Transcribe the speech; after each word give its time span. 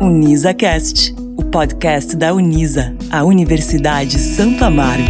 UnisaCast, 0.00 1.12
o 1.36 1.42
podcast 1.42 2.14
da 2.14 2.32
Unisa, 2.32 2.94
a 3.10 3.24
Universidade 3.24 4.16
Santo 4.16 4.64
Amaro. 4.64 5.02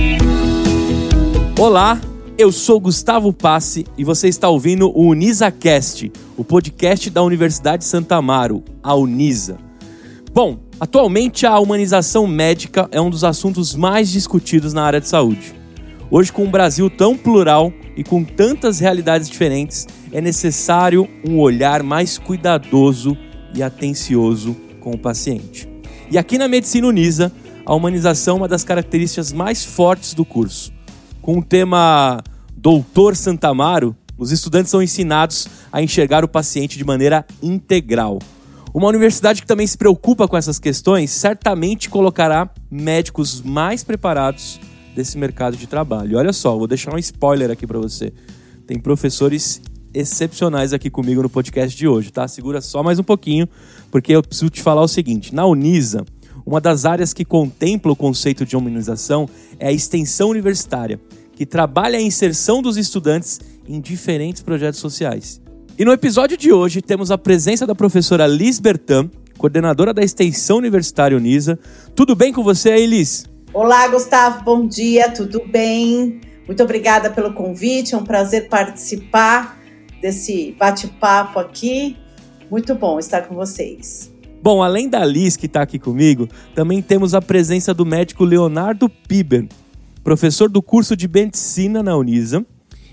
Olá, 1.60 2.00
eu 2.38 2.50
sou 2.50 2.80
Gustavo 2.80 3.30
Passe 3.30 3.84
e 3.98 4.04
você 4.04 4.28
está 4.28 4.48
ouvindo 4.48 4.88
o 4.88 5.08
UnisaCast, 5.08 6.10
o 6.38 6.42
podcast 6.42 7.10
da 7.10 7.22
Universidade 7.22 7.84
Santo 7.84 8.12
Amaro, 8.12 8.64
a 8.82 8.94
Unisa. 8.94 9.58
Bom, 10.32 10.58
atualmente 10.80 11.44
a 11.44 11.58
humanização 11.58 12.26
médica 12.26 12.88
é 12.90 12.98
um 12.98 13.10
dos 13.10 13.24
assuntos 13.24 13.74
mais 13.74 14.08
discutidos 14.08 14.72
na 14.72 14.84
área 14.84 15.02
de 15.02 15.08
saúde. 15.08 15.54
Hoje, 16.10 16.32
com 16.32 16.44
um 16.44 16.50
Brasil 16.50 16.88
tão 16.88 17.14
plural 17.14 17.70
e 17.94 18.02
com 18.02 18.24
tantas 18.24 18.80
realidades 18.80 19.28
diferentes, 19.28 19.86
é 20.10 20.22
necessário 20.22 21.06
um 21.28 21.38
olhar 21.38 21.82
mais 21.82 22.16
cuidadoso 22.16 23.14
e 23.54 23.62
atencioso 23.62 24.56
com 24.88 24.94
o 24.94 24.98
paciente. 24.98 25.68
E 26.10 26.16
aqui 26.16 26.38
na 26.38 26.48
Medicina 26.48 26.86
Unisa, 26.86 27.30
a 27.66 27.74
humanização 27.74 28.36
é 28.36 28.40
uma 28.40 28.48
das 28.48 28.64
características 28.64 29.32
mais 29.32 29.62
fortes 29.62 30.14
do 30.14 30.24
curso. 30.24 30.72
Com 31.20 31.38
o 31.38 31.42
tema 31.42 32.22
Doutor 32.56 33.14
Santamaro, 33.14 33.94
os 34.16 34.32
estudantes 34.32 34.70
são 34.70 34.82
ensinados 34.82 35.46
a 35.70 35.82
enxergar 35.82 36.24
o 36.24 36.28
paciente 36.28 36.78
de 36.78 36.84
maneira 36.84 37.26
integral. 37.42 38.18
Uma 38.72 38.88
universidade 38.88 39.42
que 39.42 39.46
também 39.46 39.66
se 39.66 39.76
preocupa 39.76 40.26
com 40.26 40.38
essas 40.38 40.58
questões 40.58 41.10
certamente 41.10 41.90
colocará 41.90 42.48
médicos 42.70 43.42
mais 43.42 43.84
preparados 43.84 44.58
desse 44.96 45.18
mercado 45.18 45.56
de 45.56 45.66
trabalho. 45.66 46.16
Olha 46.16 46.32
só, 46.32 46.56
vou 46.56 46.66
deixar 46.66 46.94
um 46.94 46.98
spoiler 46.98 47.50
aqui 47.50 47.66
para 47.66 47.78
você. 47.78 48.10
Tem 48.66 48.78
professores 48.78 49.60
excepcionais 49.92 50.72
aqui 50.72 50.90
comigo 50.90 51.22
no 51.22 51.30
podcast 51.30 51.76
de 51.76 51.88
hoje, 51.88 52.10
tá? 52.10 52.28
Segura 52.28 52.60
só 52.60 52.82
mais 52.82 52.98
um 52.98 53.02
pouquinho, 53.02 53.48
porque 53.90 54.12
eu 54.12 54.22
preciso 54.22 54.50
te 54.50 54.62
falar 54.62 54.82
o 54.82 54.88
seguinte: 54.88 55.34
na 55.34 55.46
Unisa, 55.46 56.04
uma 56.44 56.60
das 56.60 56.84
áreas 56.84 57.12
que 57.12 57.24
contempla 57.24 57.92
o 57.92 57.96
conceito 57.96 58.46
de 58.46 58.56
humanização 58.56 59.28
é 59.58 59.68
a 59.68 59.72
extensão 59.72 60.30
universitária, 60.30 61.00
que 61.34 61.44
trabalha 61.44 61.98
a 61.98 62.02
inserção 62.02 62.62
dos 62.62 62.76
estudantes 62.76 63.40
em 63.68 63.80
diferentes 63.80 64.42
projetos 64.42 64.80
sociais. 64.80 65.40
E 65.78 65.84
no 65.84 65.92
episódio 65.92 66.36
de 66.36 66.52
hoje 66.52 66.82
temos 66.82 67.10
a 67.10 67.18
presença 67.18 67.66
da 67.66 67.74
professora 67.74 68.26
Liz 68.26 68.58
Bertam, 68.58 69.10
coordenadora 69.36 69.94
da 69.94 70.02
extensão 70.02 70.56
universitária 70.56 71.16
Unisa. 71.16 71.58
Tudo 71.94 72.16
bem 72.16 72.32
com 72.32 72.42
você 72.42 72.72
aí, 72.72 72.86
Liz? 72.86 73.26
Olá, 73.54 73.86
Gustavo, 73.88 74.42
bom 74.42 74.66
dia, 74.66 75.10
tudo 75.10 75.42
bem? 75.46 76.20
Muito 76.46 76.62
obrigada 76.62 77.10
pelo 77.10 77.32
convite, 77.32 77.94
é 77.94 77.98
um 77.98 78.04
prazer 78.04 78.48
participar 78.48 79.60
desse 80.00 80.56
bate-papo 80.58 81.38
aqui. 81.38 81.96
Muito 82.50 82.74
bom 82.74 82.98
estar 82.98 83.22
com 83.22 83.34
vocês. 83.34 84.12
Bom, 84.42 84.62
além 84.62 84.88
da 84.88 85.04
Liz 85.04 85.36
que 85.36 85.46
está 85.46 85.62
aqui 85.62 85.78
comigo, 85.78 86.28
também 86.54 86.80
temos 86.80 87.14
a 87.14 87.20
presença 87.20 87.74
do 87.74 87.84
médico 87.84 88.24
Leonardo 88.24 88.88
Piber, 88.88 89.46
professor 90.02 90.48
do 90.48 90.62
curso 90.62 90.96
de 90.96 91.08
medicina 91.08 91.82
na 91.82 91.96
Unisa 91.96 92.44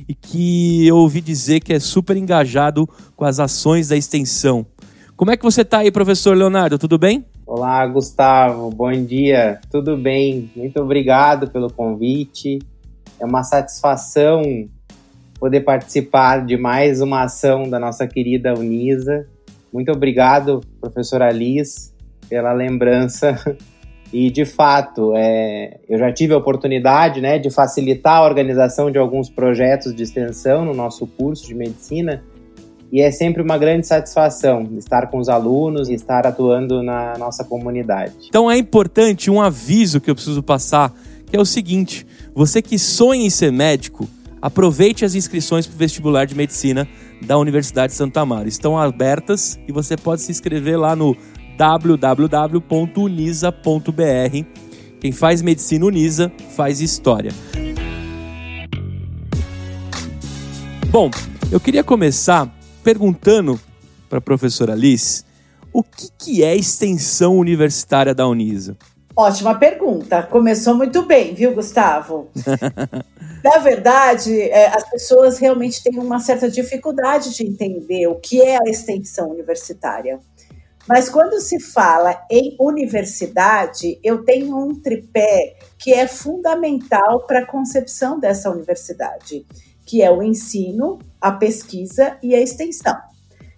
e 0.07 0.13
que 0.13 0.85
eu 0.85 0.97
ouvi 0.97 1.21
dizer 1.21 1.61
que 1.61 1.71
é 1.71 1.79
super 1.79 2.17
engajado 2.17 2.87
com 3.15 3.23
as 3.23 3.39
ações 3.39 3.87
da 3.87 3.95
extensão. 3.95 4.65
Como 5.15 5.31
é 5.31 5.37
que 5.37 5.43
você 5.43 5.61
está 5.61 5.79
aí, 5.79 5.91
professor 5.91 6.35
Leonardo? 6.35 6.77
Tudo 6.77 6.97
bem? 6.97 7.25
Olá, 7.45 7.85
Gustavo. 7.87 8.69
Bom 8.69 8.91
dia. 8.91 9.61
Tudo 9.71 9.95
bem? 9.95 10.51
Muito 10.55 10.81
obrigado 10.81 11.49
pelo 11.49 11.71
convite. 11.71 12.59
É 13.19 13.25
uma 13.25 13.43
satisfação 13.43 14.41
poder 15.39 15.61
participar 15.61 16.45
de 16.45 16.57
mais 16.57 17.01
uma 17.01 17.23
ação 17.23 17.69
da 17.69 17.79
nossa 17.79 18.07
querida 18.07 18.53
Unisa. 18.53 19.27
Muito 19.75 19.91
obrigado, 19.91 20.61
professora 20.79 21.29
Liz, 21.31 21.93
pela 22.29 22.53
lembrança. 22.53 23.35
E, 24.13 24.29
de 24.29 24.45
fato, 24.45 25.13
é, 25.13 25.79
eu 25.89 25.97
já 25.97 26.13
tive 26.13 26.33
a 26.33 26.37
oportunidade 26.37 27.19
né, 27.19 27.37
de 27.37 27.49
facilitar 27.49 28.19
a 28.19 28.23
organização 28.23 28.89
de 28.89 28.97
alguns 28.97 29.29
projetos 29.29 29.93
de 29.93 30.03
extensão 30.03 30.63
no 30.63 30.73
nosso 30.73 31.05
curso 31.05 31.45
de 31.45 31.53
medicina. 31.53 32.23
E 32.93 33.01
é 33.01 33.11
sempre 33.11 33.41
uma 33.41 33.57
grande 33.57 33.85
satisfação 33.85 34.69
estar 34.77 35.07
com 35.07 35.17
os 35.17 35.27
alunos 35.27 35.89
e 35.89 35.95
estar 35.95 36.25
atuando 36.25 36.81
na 36.81 37.17
nossa 37.17 37.43
comunidade. 37.43 38.13
Então 38.29 38.49
é 38.49 38.57
importante 38.57 39.29
um 39.29 39.41
aviso 39.41 39.99
que 39.99 40.09
eu 40.09 40.15
preciso 40.15 40.41
passar, 40.41 40.93
que 41.25 41.35
é 41.35 41.39
o 41.39 41.45
seguinte: 41.45 42.07
você 42.33 42.61
que 42.61 42.79
sonha 42.79 43.25
em 43.25 43.29
ser 43.29 43.51
médico, 43.51 44.07
Aproveite 44.45 45.03
as 45.03 45.15
inscrições 45.15 45.65
para 45.65 45.73
o 45.73 45.77
vestibular 45.79 46.25
de 46.25 46.35
medicina 46.35 46.87
da 47.25 47.37
Universidade 47.37 47.91
de 47.91 47.97
Santa 47.97 48.21
Amaro. 48.21 48.47
Estão 48.47 48.77
abertas 48.77 49.59
e 49.67 49.71
você 49.71 49.97
pode 49.97 50.21
se 50.21 50.31
inscrever 50.31 50.79
lá 50.79 50.95
no 50.95 51.17
www.unisa.br. 51.57 52.61
Quem 54.99 55.11
faz 55.11 55.41
medicina 55.41 55.85
Unisa 55.85 56.31
faz 56.55 56.81
história. 56.81 57.31
Bom, 60.89 61.11
eu 61.51 61.59
queria 61.59 61.83
começar 61.83 62.49
perguntando 62.83 63.59
para 64.09 64.19
a 64.19 64.21
professora 64.21 64.73
Liz 64.73 65.25
o 65.73 65.83
que, 65.83 66.07
que 66.17 66.43
é 66.43 66.55
extensão 66.55 67.37
universitária 67.37 68.15
da 68.15 68.25
Unisa. 68.27 68.77
Ótima 69.17 69.55
pergunta. 69.55 70.23
Começou 70.23 70.75
muito 70.75 71.03
bem, 71.03 71.33
viu, 71.33 71.55
Gustavo? 71.55 72.29
Na 73.41 73.59
verdade, 73.59 74.41
é, 74.41 74.67
as 74.67 74.89
pessoas 74.89 75.37
realmente 75.37 75.81
têm 75.81 75.99
uma 75.99 76.19
certa 76.19 76.49
dificuldade 76.49 77.33
de 77.33 77.43
entender 77.43 78.07
o 78.07 78.15
que 78.15 78.41
é 78.41 78.57
a 78.57 78.69
extensão 78.69 79.29
universitária. 79.29 80.19
Mas 80.87 81.09
quando 81.09 81.39
se 81.39 81.59
fala 81.59 82.25
em 82.29 82.57
universidade, 82.59 83.99
eu 84.03 84.23
tenho 84.23 84.57
um 84.57 84.75
tripé 84.75 85.55
que 85.79 85.93
é 85.93 86.07
fundamental 86.07 87.25
para 87.25 87.39
a 87.39 87.45
concepção 87.45 88.19
dessa 88.19 88.51
universidade, 88.51 89.45
que 89.85 90.01
é 90.01 90.11
o 90.11 90.21
ensino, 90.21 90.99
a 91.21 91.31
pesquisa 91.31 92.17
e 92.21 92.35
a 92.35 92.41
extensão. 92.41 92.97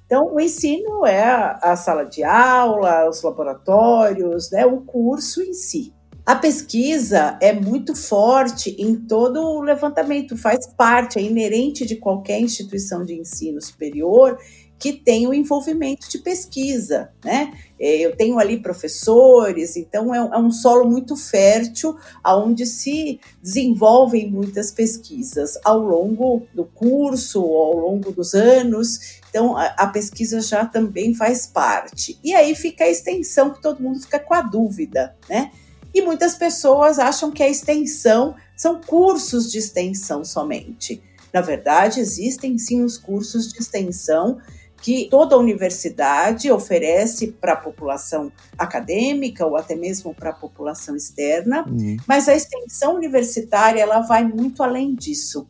Então, 0.07 0.33
o 0.33 0.39
ensino 0.39 1.05
é 1.05 1.21
a 1.61 1.75
sala 1.75 2.05
de 2.05 2.23
aula, 2.23 3.09
os 3.09 3.21
laboratórios, 3.21 4.49
né, 4.49 4.65
o 4.65 4.79
curso 4.79 5.41
em 5.41 5.53
si. 5.53 5.93
A 6.25 6.33
pesquisa 6.35 7.37
é 7.41 7.53
muito 7.53 7.93
forte 7.93 8.75
em 8.79 8.95
todo 8.95 9.41
o 9.41 9.61
levantamento, 9.61 10.37
faz 10.37 10.65
parte, 10.65 11.19
é 11.19 11.21
inerente 11.21 11.85
de 11.85 11.97
qualquer 11.97 12.39
instituição 12.39 13.03
de 13.03 13.19
ensino 13.19 13.61
superior 13.61 14.37
que 14.79 14.93
tem 14.93 15.27
o 15.27 15.33
envolvimento 15.33 16.09
de 16.09 16.19
pesquisa, 16.19 17.09
né? 17.23 17.53
É, 17.79 17.97
eu 17.97 18.15
tenho 18.15 18.39
ali 18.39 18.59
professores, 18.59 19.75
então 19.75 20.13
é, 20.13 20.17
é 20.17 20.37
um 20.37 20.51
solo 20.51 20.89
muito 20.89 21.15
fértil, 21.15 21.95
aonde 22.23 22.65
se 22.65 23.19
desenvolvem 23.41 24.29
muitas 24.29 24.71
pesquisas 24.71 25.57
ao 25.63 25.79
longo 25.79 26.47
do 26.53 26.65
curso, 26.65 27.39
ao 27.39 27.75
longo 27.77 28.11
dos 28.11 28.33
anos. 28.33 29.19
Então 29.29 29.55
a, 29.55 29.65
a 29.77 29.87
pesquisa 29.87 30.41
já 30.41 30.65
também 30.65 31.13
faz 31.13 31.45
parte. 31.45 32.19
E 32.23 32.33
aí 32.33 32.55
fica 32.55 32.83
a 32.83 32.89
extensão 32.89 33.51
que 33.51 33.61
todo 33.61 33.81
mundo 33.81 33.99
fica 33.99 34.19
com 34.19 34.33
a 34.33 34.41
dúvida, 34.41 35.15
né? 35.29 35.51
E 35.93 36.01
muitas 36.01 36.35
pessoas 36.35 36.99
acham 36.99 37.31
que 37.31 37.41
a 37.41 37.49
extensão 37.49 38.35
são 38.55 38.81
cursos 38.81 39.51
de 39.51 39.57
extensão 39.57 40.23
somente. 40.23 41.01
Na 41.33 41.41
verdade, 41.41 41.99
existem 41.99 42.57
sim 42.57 42.83
os 42.83 42.97
cursos 42.97 43.51
de 43.51 43.59
extensão 43.59 44.39
que 44.81 45.07
toda 45.09 45.37
universidade 45.37 46.51
oferece 46.51 47.27
para 47.27 47.53
a 47.53 47.57
população 47.57 48.31
acadêmica 48.57 49.45
ou 49.45 49.55
até 49.55 49.75
mesmo 49.75 50.13
para 50.13 50.29
a 50.29 50.33
população 50.33 50.95
externa, 50.95 51.65
uhum. 51.67 51.97
mas 52.07 52.27
a 52.27 52.35
extensão 52.35 52.95
universitária 52.95 53.81
ela 53.81 54.01
vai 54.01 54.23
muito 54.23 54.63
além 54.63 54.93
disso. 54.93 55.47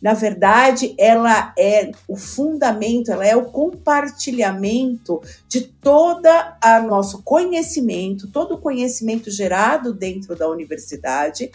Na 0.00 0.14
verdade, 0.14 0.96
ela 0.98 1.54
é 1.56 1.92
o 2.08 2.16
fundamento, 2.16 3.12
ela 3.12 3.24
é 3.24 3.36
o 3.36 3.44
compartilhamento 3.44 5.22
de 5.48 5.60
toda 5.60 6.58
a 6.60 6.80
nosso 6.80 7.22
conhecimento, 7.22 8.26
todo 8.26 8.56
o 8.56 8.58
conhecimento 8.58 9.30
gerado 9.30 9.94
dentro 9.94 10.34
da 10.34 10.48
universidade, 10.48 11.52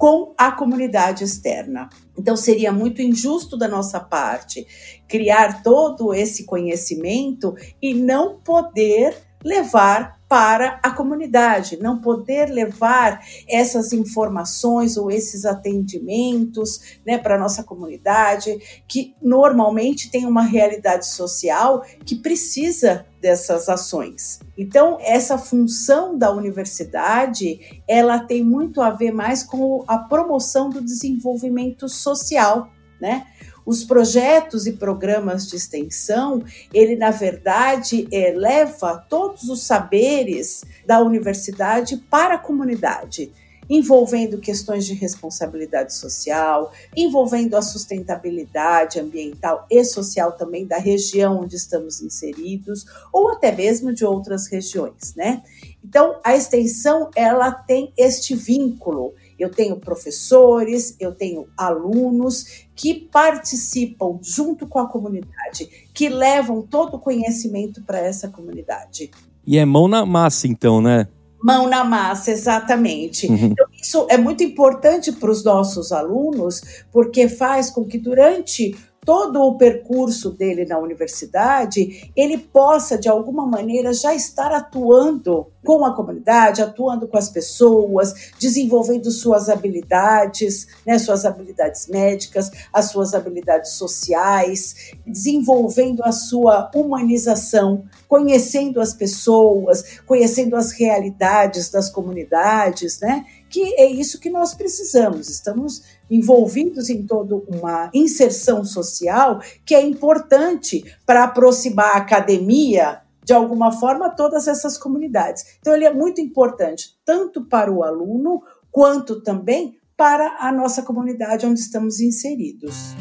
com 0.00 0.32
a 0.38 0.50
comunidade 0.50 1.24
externa. 1.24 1.90
Então, 2.18 2.34
seria 2.34 2.72
muito 2.72 3.02
injusto 3.02 3.54
da 3.54 3.68
nossa 3.68 4.00
parte 4.00 4.66
criar 5.06 5.62
todo 5.62 6.14
esse 6.14 6.46
conhecimento 6.46 7.54
e 7.82 7.92
não 7.92 8.40
poder 8.40 9.14
levar 9.44 10.18
para 10.30 10.78
a 10.80 10.92
comunidade, 10.92 11.76
não 11.82 12.00
poder 12.00 12.50
levar 12.50 13.20
essas 13.48 13.92
informações 13.92 14.96
ou 14.96 15.10
esses 15.10 15.44
atendimentos 15.44 17.00
né, 17.04 17.18
para 17.18 17.34
a 17.34 17.38
nossa 17.38 17.64
comunidade, 17.64 18.84
que 18.86 19.12
normalmente 19.20 20.08
tem 20.08 20.24
uma 20.26 20.42
realidade 20.42 21.08
social 21.08 21.84
que 22.06 22.14
precisa 22.14 23.04
dessas 23.20 23.68
ações. 23.68 24.38
Então, 24.56 24.98
essa 25.00 25.36
função 25.36 26.16
da 26.16 26.30
universidade, 26.30 27.82
ela 27.88 28.20
tem 28.20 28.44
muito 28.44 28.80
a 28.80 28.90
ver 28.90 29.10
mais 29.10 29.42
com 29.42 29.82
a 29.88 29.98
promoção 29.98 30.70
do 30.70 30.80
desenvolvimento 30.80 31.88
social, 31.88 32.70
né? 33.00 33.26
Os 33.70 33.84
projetos 33.84 34.66
e 34.66 34.72
programas 34.72 35.46
de 35.46 35.54
extensão, 35.54 36.42
ele 36.74 36.96
na 36.96 37.12
verdade 37.12 38.08
é, 38.10 38.32
leva 38.32 39.06
todos 39.08 39.44
os 39.44 39.62
saberes 39.62 40.64
da 40.84 41.00
universidade 41.00 41.96
para 41.96 42.34
a 42.34 42.38
comunidade 42.38 43.30
envolvendo 43.68 44.40
questões 44.40 44.84
de 44.84 44.94
responsabilidade 44.94 45.94
social, 45.94 46.72
envolvendo 46.96 47.56
a 47.56 47.62
sustentabilidade 47.62 48.98
ambiental 48.98 49.64
e 49.70 49.84
social 49.84 50.32
também 50.32 50.66
da 50.66 50.76
região 50.76 51.38
onde 51.38 51.54
estamos 51.54 52.02
inseridos, 52.02 52.84
ou 53.12 53.28
até 53.30 53.52
mesmo 53.52 53.94
de 53.94 54.04
outras 54.04 54.48
regiões, 54.48 55.14
né? 55.14 55.44
Então, 55.84 56.18
a 56.24 56.34
extensão, 56.34 57.08
ela 57.14 57.52
tem 57.52 57.92
este 57.96 58.34
vínculo. 58.34 59.14
Eu 59.40 59.50
tenho 59.50 59.76
professores, 59.76 60.94
eu 61.00 61.14
tenho 61.14 61.48
alunos 61.56 62.66
que 62.74 62.94
participam 62.94 64.18
junto 64.22 64.66
com 64.66 64.78
a 64.78 64.86
comunidade, 64.86 65.88
que 65.94 66.08
levam 66.08 66.60
todo 66.60 66.96
o 66.96 67.00
conhecimento 67.00 67.82
para 67.82 67.98
essa 67.98 68.28
comunidade. 68.28 69.10
E 69.46 69.56
é 69.56 69.64
mão 69.64 69.88
na 69.88 70.04
massa, 70.04 70.46
então, 70.46 70.82
né? 70.82 71.08
Mão 71.42 71.66
na 71.66 71.82
massa, 71.82 72.30
exatamente. 72.30 73.26
Uhum. 73.26 73.46
Então, 73.46 73.66
isso 73.82 74.06
é 74.10 74.18
muito 74.18 74.44
importante 74.44 75.10
para 75.10 75.30
os 75.30 75.42
nossos 75.42 75.90
alunos, 75.90 76.84
porque 76.92 77.28
faz 77.28 77.70
com 77.70 77.86
que 77.86 77.96
durante 77.96 78.76
todo 79.04 79.40
o 79.40 79.56
percurso 79.56 80.30
dele 80.30 80.64
na 80.64 80.78
universidade, 80.78 82.12
ele 82.14 82.36
possa, 82.36 82.98
de 82.98 83.08
alguma 83.08 83.46
maneira, 83.46 83.92
já 83.92 84.14
estar 84.14 84.52
atuando 84.52 85.46
com 85.64 85.84
a 85.84 85.94
comunidade, 85.94 86.62
atuando 86.62 87.06
com 87.06 87.16
as 87.18 87.28
pessoas, 87.28 88.32
desenvolvendo 88.38 89.10
suas 89.10 89.48
habilidades, 89.48 90.66
né, 90.86 90.98
suas 90.98 91.24
habilidades 91.24 91.86
médicas, 91.86 92.50
as 92.72 92.90
suas 92.90 93.14
habilidades 93.14 93.72
sociais, 93.72 94.92
desenvolvendo 95.06 96.02
a 96.02 96.12
sua 96.12 96.70
humanização, 96.74 97.84
conhecendo 98.08 98.80
as 98.80 98.94
pessoas, 98.94 100.00
conhecendo 100.06 100.56
as 100.56 100.72
realidades 100.72 101.70
das 101.70 101.90
comunidades, 101.90 103.00
né? 103.00 103.24
Que 103.48 103.74
é 103.74 103.86
isso 103.86 104.20
que 104.20 104.30
nós 104.30 104.54
precisamos. 104.54 105.28
Estamos 105.28 105.82
envolvidos 106.10 106.90
em 106.90 107.06
toda 107.06 107.36
uma 107.36 107.90
inserção 107.94 108.64
social 108.64 109.40
que 109.64 109.74
é 109.74 109.82
importante 109.82 110.84
para 111.06 111.24
aproximar 111.24 111.94
a 111.94 111.98
academia 111.98 113.00
de 113.24 113.32
alguma 113.32 113.70
forma 113.70 114.10
todas 114.10 114.48
essas 114.48 114.76
comunidades. 114.76 115.44
Então 115.60 115.74
ele 115.74 115.84
é 115.84 115.92
muito 115.92 116.20
importante 116.20 116.96
tanto 117.04 117.44
para 117.44 117.70
o 117.70 117.82
aluno 117.82 118.42
quanto 118.72 119.20
também 119.20 119.76
para 119.96 120.38
a 120.40 120.50
nossa 120.50 120.82
comunidade 120.82 121.46
onde 121.46 121.60
estamos 121.60 122.00
inseridos. 122.00 122.94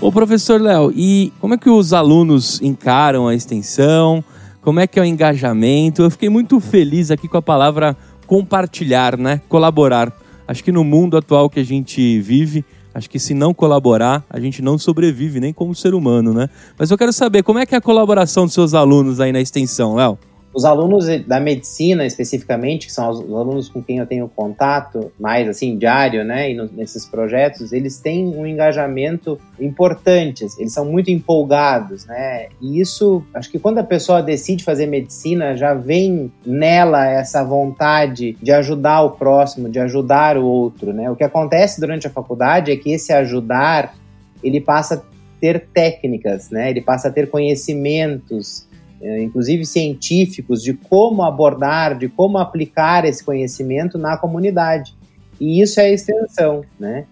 Ô 0.00 0.12
professor 0.12 0.60
Léo, 0.60 0.92
e 0.94 1.32
como 1.40 1.54
é 1.54 1.58
que 1.58 1.70
os 1.70 1.92
alunos 1.92 2.60
encaram 2.60 3.26
a 3.26 3.34
extensão? 3.34 4.22
Como 4.60 4.78
é 4.78 4.86
que 4.86 4.98
é 4.98 5.02
o 5.02 5.04
engajamento? 5.04 6.02
Eu 6.02 6.10
fiquei 6.10 6.28
muito 6.28 6.60
feliz 6.60 7.10
aqui 7.10 7.26
com 7.26 7.36
a 7.38 7.42
palavra 7.42 7.96
compartilhar, 8.26 9.16
né? 9.16 9.40
Colaborar. 9.48 10.12
Acho 10.48 10.62
que 10.62 10.70
no 10.70 10.84
mundo 10.84 11.16
atual 11.16 11.50
que 11.50 11.60
a 11.60 11.64
gente 11.64 12.20
vive, 12.20 12.64
acho 12.94 13.10
que 13.10 13.18
se 13.18 13.34
não 13.34 13.52
colaborar, 13.52 14.24
a 14.30 14.38
gente 14.38 14.62
não 14.62 14.78
sobrevive 14.78 15.40
nem 15.40 15.52
como 15.52 15.74
ser 15.74 15.94
humano, 15.94 16.32
né? 16.32 16.48
Mas 16.78 16.90
eu 16.90 16.96
quero 16.98 17.12
saber 17.12 17.42
como 17.42 17.58
é 17.58 17.66
que 17.66 17.74
é 17.74 17.78
a 17.78 17.80
colaboração 17.80 18.44
dos 18.44 18.54
seus 18.54 18.72
alunos 18.72 19.20
aí 19.20 19.32
na 19.32 19.40
extensão, 19.40 19.94
Léo? 19.94 20.18
Os 20.56 20.64
alunos 20.64 21.06
da 21.26 21.38
medicina, 21.38 22.06
especificamente, 22.06 22.86
que 22.86 22.92
são 22.94 23.10
os 23.10 23.20
alunos 23.20 23.68
com 23.68 23.82
quem 23.82 23.98
eu 23.98 24.06
tenho 24.06 24.26
contato 24.26 25.12
mais 25.20 25.46
assim 25.46 25.76
diário, 25.76 26.24
né, 26.24 26.50
e 26.50 26.54
no, 26.54 26.64
nesses 26.72 27.04
projetos, 27.04 27.74
eles 27.74 28.00
têm 28.00 28.26
um 28.26 28.46
engajamento 28.46 29.38
importante, 29.60 30.46
eles 30.58 30.72
são 30.72 30.86
muito 30.86 31.10
empolgados, 31.10 32.06
né? 32.06 32.46
E 32.58 32.80
isso, 32.80 33.22
acho 33.34 33.50
que 33.50 33.58
quando 33.58 33.76
a 33.76 33.84
pessoa 33.84 34.22
decide 34.22 34.64
fazer 34.64 34.86
medicina, 34.86 35.54
já 35.54 35.74
vem 35.74 36.32
nela 36.46 37.06
essa 37.06 37.44
vontade 37.44 38.34
de 38.40 38.50
ajudar 38.50 39.02
o 39.02 39.10
próximo, 39.10 39.68
de 39.68 39.78
ajudar 39.78 40.38
o 40.38 40.46
outro, 40.46 40.90
né? 40.90 41.10
O 41.10 41.16
que 41.16 41.24
acontece 41.24 41.78
durante 41.78 42.06
a 42.06 42.10
faculdade 42.10 42.72
é 42.72 42.76
que 42.76 42.92
esse 42.92 43.12
ajudar, 43.12 43.94
ele 44.42 44.62
passa 44.62 44.94
a 44.94 45.00
ter 45.38 45.66
técnicas, 45.74 46.48
né? 46.48 46.70
Ele 46.70 46.80
passa 46.80 47.08
a 47.08 47.10
ter 47.10 47.28
conhecimentos 47.28 48.66
inclusive 49.00 49.64
científicos, 49.64 50.62
de 50.62 50.72
como 50.72 51.22
abordar, 51.22 51.96
de 51.98 52.08
como 52.08 52.38
aplicar 52.38 53.04
esse 53.04 53.24
conhecimento 53.24 53.98
na 53.98 54.16
comunidade. 54.16 54.94
E 55.40 55.60
isso 55.60 55.80
é 55.80 55.92
extensão, 55.92 56.64
né? 56.78 57.06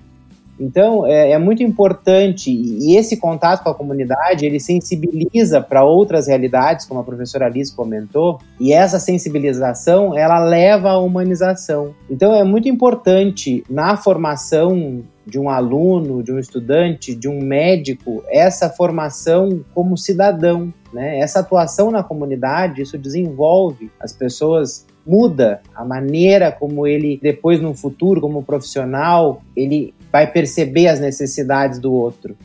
Então, 0.58 1.04
é, 1.04 1.32
é, 1.32 1.38
muito 1.38 1.62
importante, 1.62 2.50
e 2.50 2.96
esse 2.96 3.16
contato 3.16 3.64
com 3.64 3.70
a 3.70 3.74
comunidade, 3.74 4.46
ele 4.46 4.60
sensibiliza 4.60 5.60
para 5.60 5.84
outras 5.84 6.28
realidades, 6.28 6.86
como 6.86 7.00
a 7.00 7.04
professora 7.04 7.46
Alice 7.46 7.74
comentou, 7.74 8.38
e 8.60 8.72
essa 8.72 9.00
sensibilização, 9.00 10.16
ela 10.16 10.38
leva 10.38 10.90
à 10.90 10.98
humanização. 10.98 11.92
Então, 12.08 12.34
é 12.34 12.44
muito 12.44 12.68
importante, 12.68 13.64
na 13.68 13.96
formação 13.96 15.02
de 15.26 15.38
um 15.38 15.48
aluno, 15.48 16.22
de 16.22 16.32
um 16.32 16.38
estudante, 16.38 17.14
de 17.14 17.28
um 17.28 17.40
médico, 17.40 18.22
essa 18.28 18.68
formação 18.68 19.64
como 19.74 19.96
cidadão, 19.96 20.72
né? 20.92 21.18
Essa 21.18 21.40
atuação 21.40 21.90
na 21.90 22.02
comunidade, 22.02 22.82
isso 22.82 22.98
desenvolve 22.98 23.90
as 23.98 24.12
pessoas, 24.12 24.86
muda 25.06 25.60
a 25.74 25.84
maneira 25.84 26.52
como 26.52 26.86
ele 26.86 27.18
depois 27.22 27.60
no 27.60 27.74
futuro, 27.74 28.20
como 28.20 28.42
profissional, 28.42 29.42
ele 29.56 29.94
vai 30.12 30.30
perceber 30.30 30.88
as 30.88 31.00
necessidades 31.00 31.78
do 31.78 31.92
outro. 31.92 32.36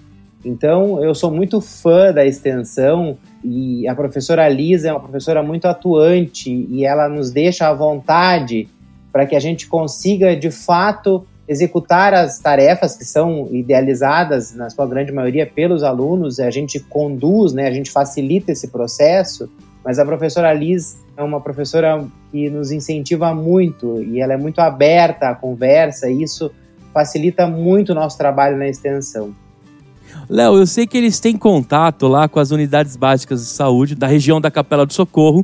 Então, 0.44 1.04
eu 1.04 1.14
sou 1.14 1.30
muito 1.30 1.60
fã 1.60 2.14
da 2.14 2.26
extensão 2.26 3.18
e 3.44 3.88
a 3.88 3.94
professora 3.94 4.48
Lisa 4.48 4.90
é 4.90 4.92
uma 4.92 5.00
professora 5.00 5.44
muito 5.44 5.68
atuante 5.68 6.50
e 6.70 6.86
ela 6.86 7.10
nos 7.10 7.30
deixa 7.30 7.68
à 7.68 7.74
vontade 7.74 8.68
para 9.12 9.26
que 9.26 9.36
a 9.36 9.40
gente 9.40 9.68
consiga 9.68 10.36
de 10.36 10.50
fato 10.50 11.26
executar 11.50 12.13
as 12.13 12.38
tarefas 12.38 12.96
que 12.96 13.04
são 13.04 13.50
idealizadas, 13.51 14.54
na 14.54 14.69
sua 14.69 14.86
grande 14.86 15.12
maioria, 15.12 15.48
pelos 15.48 15.81
alunos, 15.81 16.40
a 16.40 16.51
gente 16.51 16.80
conduz, 16.80 17.54
né, 17.54 17.68
a 17.68 17.72
gente 17.72 17.90
facilita 17.90 18.51
esse 18.51 18.68
processo, 18.68 19.50
mas 19.84 19.98
a 19.98 20.06
professora 20.06 20.54
Liz 20.54 21.00
é 21.18 21.24
uma 21.24 21.42
professora 21.42 22.06
que 22.31 22.51
nos 22.51 22.72
incentiva 22.72 23.34
muito 23.34 24.00
e 24.04 24.22
ela 24.22 24.34
é 24.34 24.38
muito 24.38 24.60
aberta 24.60 25.30
à 25.30 25.36
conversa, 25.36 26.07
e 26.07 26.22
isso 26.22 26.51
facilita 26.94 27.48
muito 27.48 27.94
o 27.94 27.95
nosso 27.95 28.16
trabalho 28.16 28.56
na 28.56 28.68
extensão. 28.68 29.34
Léo, 30.30 30.56
eu 30.56 30.68
sei 30.68 30.86
que 30.86 31.00
eles 31.00 31.19
têm 31.19 31.36
contato 31.36 32.07
lá 32.07 32.28
com 32.28 32.40
as 32.40 32.52
unidades 32.52 32.95
básicas 32.95 33.42
de 33.42 33.48
saúde 33.48 33.95
da 33.95 34.06
região 34.06 34.40
da 34.40 34.52
Capela 34.52 34.85
do 34.85 34.94
Socorro 34.94 35.44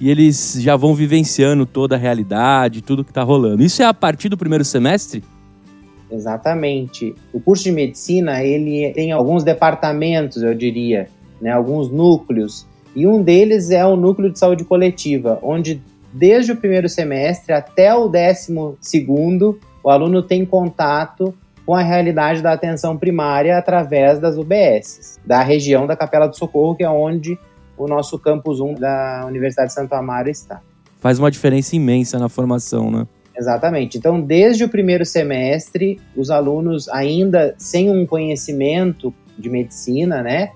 e 0.00 0.08
eles 0.08 0.56
já 0.60 0.76
vão 0.76 0.94
vivenciando 0.94 1.66
toda 1.66 1.96
a 1.96 1.98
realidade, 1.98 2.82
tudo 2.82 3.02
que 3.02 3.10
está 3.10 3.24
rolando. 3.24 3.64
Isso 3.64 3.82
é 3.82 3.84
a 3.84 3.94
partir 3.94 4.28
do 4.28 4.36
primeiro 4.36 4.64
semestre? 4.64 5.24
Exatamente. 6.10 7.14
O 7.32 7.40
curso 7.40 7.64
de 7.64 7.72
medicina, 7.72 8.42
ele 8.42 8.92
tem 8.92 9.12
alguns 9.12 9.44
departamentos, 9.44 10.42
eu 10.42 10.54
diria, 10.54 11.08
né, 11.40 11.50
alguns 11.52 11.90
núcleos, 11.90 12.66
e 12.94 13.06
um 13.06 13.22
deles 13.22 13.70
é 13.70 13.86
o 13.86 13.96
núcleo 13.96 14.32
de 14.32 14.38
saúde 14.38 14.64
coletiva, 14.64 15.38
onde 15.42 15.80
desde 16.12 16.52
o 16.52 16.56
primeiro 16.56 16.88
semestre 16.88 17.52
até 17.52 17.94
o 17.94 18.08
décimo 18.08 18.76
segundo, 18.80 19.58
o 19.82 19.88
aluno 19.88 20.22
tem 20.22 20.44
contato 20.44 21.32
com 21.64 21.74
a 21.74 21.82
realidade 21.82 22.42
da 22.42 22.52
atenção 22.52 22.96
primária 22.96 23.56
através 23.56 24.18
das 24.18 24.36
UBSs, 24.36 25.20
da 25.24 25.40
região 25.42 25.86
da 25.86 25.96
Capela 25.96 26.26
do 26.26 26.36
Socorro, 26.36 26.74
que 26.74 26.82
é 26.82 26.90
onde 26.90 27.38
o 27.78 27.86
nosso 27.86 28.18
campus 28.18 28.60
1 28.60 28.74
da 28.74 29.24
Universidade 29.26 29.68
de 29.68 29.74
Santo 29.74 29.92
Amaro 29.94 30.28
está. 30.28 30.60
Faz 30.98 31.18
uma 31.18 31.30
diferença 31.30 31.76
imensa 31.76 32.18
na 32.18 32.28
formação, 32.28 32.90
né? 32.90 33.06
Exatamente. 33.40 33.96
Então, 33.96 34.20
desde 34.20 34.64
o 34.64 34.68
primeiro 34.68 35.06
semestre, 35.06 35.98
os 36.14 36.30
alunos 36.30 36.90
ainda 36.90 37.54
sem 37.56 37.90
um 37.90 38.04
conhecimento 38.04 39.14
de 39.38 39.48
medicina, 39.48 40.22
né? 40.22 40.50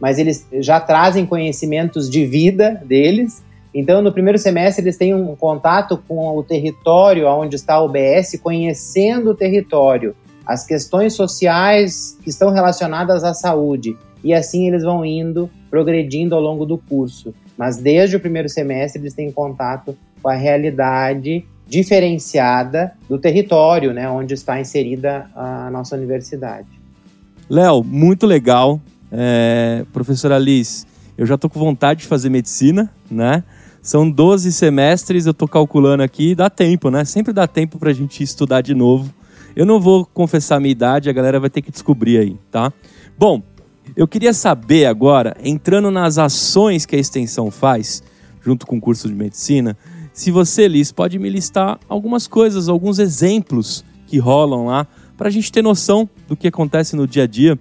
Mas 0.00 0.18
eles 0.18 0.48
já 0.54 0.80
trazem 0.80 1.26
conhecimentos 1.26 2.08
de 2.08 2.24
vida 2.24 2.80
deles. 2.86 3.44
Então, 3.74 4.00
no 4.00 4.10
primeiro 4.10 4.38
semestre, 4.38 4.82
eles 4.82 4.96
têm 4.96 5.14
um 5.14 5.36
contato 5.36 6.02
com 6.08 6.34
o 6.34 6.42
território 6.42 7.28
onde 7.28 7.56
está 7.56 7.74
a 7.74 7.84
UBS, 7.84 8.40
conhecendo 8.42 9.32
o 9.32 9.34
território, 9.34 10.16
as 10.46 10.64
questões 10.64 11.12
sociais 11.12 12.18
que 12.22 12.30
estão 12.30 12.50
relacionadas 12.50 13.22
à 13.22 13.34
saúde. 13.34 13.98
E 14.24 14.32
assim 14.32 14.66
eles 14.66 14.82
vão 14.82 15.04
indo, 15.04 15.50
progredindo 15.68 16.34
ao 16.34 16.40
longo 16.40 16.64
do 16.64 16.78
curso. 16.78 17.34
Mas 17.56 17.76
desde 17.76 18.16
o 18.16 18.20
primeiro 18.20 18.48
semestre, 18.48 19.02
eles 19.02 19.12
têm 19.12 19.30
contato 19.30 19.94
com 20.22 20.28
a 20.30 20.34
realidade 20.34 21.44
diferenciada 21.70 22.92
do 23.08 23.16
território, 23.16 23.92
né, 23.92 24.10
onde 24.10 24.34
está 24.34 24.60
inserida 24.60 25.30
a 25.36 25.70
nossa 25.70 25.96
universidade. 25.96 26.66
Léo, 27.48 27.84
muito 27.84 28.26
legal. 28.26 28.80
É, 29.12 29.84
professora 29.92 30.36
Liz, 30.36 30.84
eu 31.16 31.24
já 31.24 31.36
estou 31.36 31.48
com 31.48 31.60
vontade 31.60 32.00
de 32.00 32.06
fazer 32.06 32.28
medicina, 32.28 32.90
né? 33.08 33.44
São 33.80 34.10
12 34.10 34.52
semestres, 34.52 35.26
eu 35.26 35.30
estou 35.30 35.48
calculando 35.48 36.02
aqui, 36.02 36.34
dá 36.34 36.50
tempo, 36.50 36.90
né? 36.90 37.04
Sempre 37.04 37.32
dá 37.32 37.46
tempo 37.46 37.78
para 37.78 37.90
a 37.90 37.94
gente 37.94 38.22
estudar 38.22 38.60
de 38.60 38.74
novo. 38.74 39.12
Eu 39.54 39.64
não 39.64 39.80
vou 39.80 40.04
confessar 40.04 40.56
a 40.56 40.60
minha 40.60 40.72
idade, 40.72 41.08
a 41.08 41.12
galera 41.12 41.40
vai 41.40 41.50
ter 41.50 41.62
que 41.62 41.70
descobrir 41.70 42.18
aí, 42.18 42.36
tá? 42.50 42.72
Bom, 43.18 43.42
eu 43.96 44.06
queria 44.06 44.32
saber 44.32 44.86
agora, 44.86 45.36
entrando 45.42 45.90
nas 45.90 46.18
ações 46.18 46.84
que 46.84 46.94
a 46.94 46.98
extensão 46.98 47.50
faz, 47.50 48.02
junto 48.42 48.66
com 48.66 48.76
o 48.76 48.80
curso 48.80 49.08
de 49.08 49.14
medicina, 49.14 49.76
se 50.20 50.30
você, 50.30 50.68
Liz, 50.68 50.92
pode 50.92 51.18
me 51.18 51.30
listar 51.30 51.80
algumas 51.88 52.26
coisas, 52.26 52.68
alguns 52.68 52.98
exemplos 52.98 53.82
que 54.06 54.18
rolam 54.18 54.66
lá, 54.66 54.86
para 55.16 55.28
a 55.28 55.30
gente 55.30 55.50
ter 55.50 55.62
noção 55.62 56.06
do 56.28 56.36
que 56.36 56.46
acontece 56.46 56.94
no 56.94 57.06
dia 57.06 57.22
a 57.22 57.26
dia. 57.26 57.58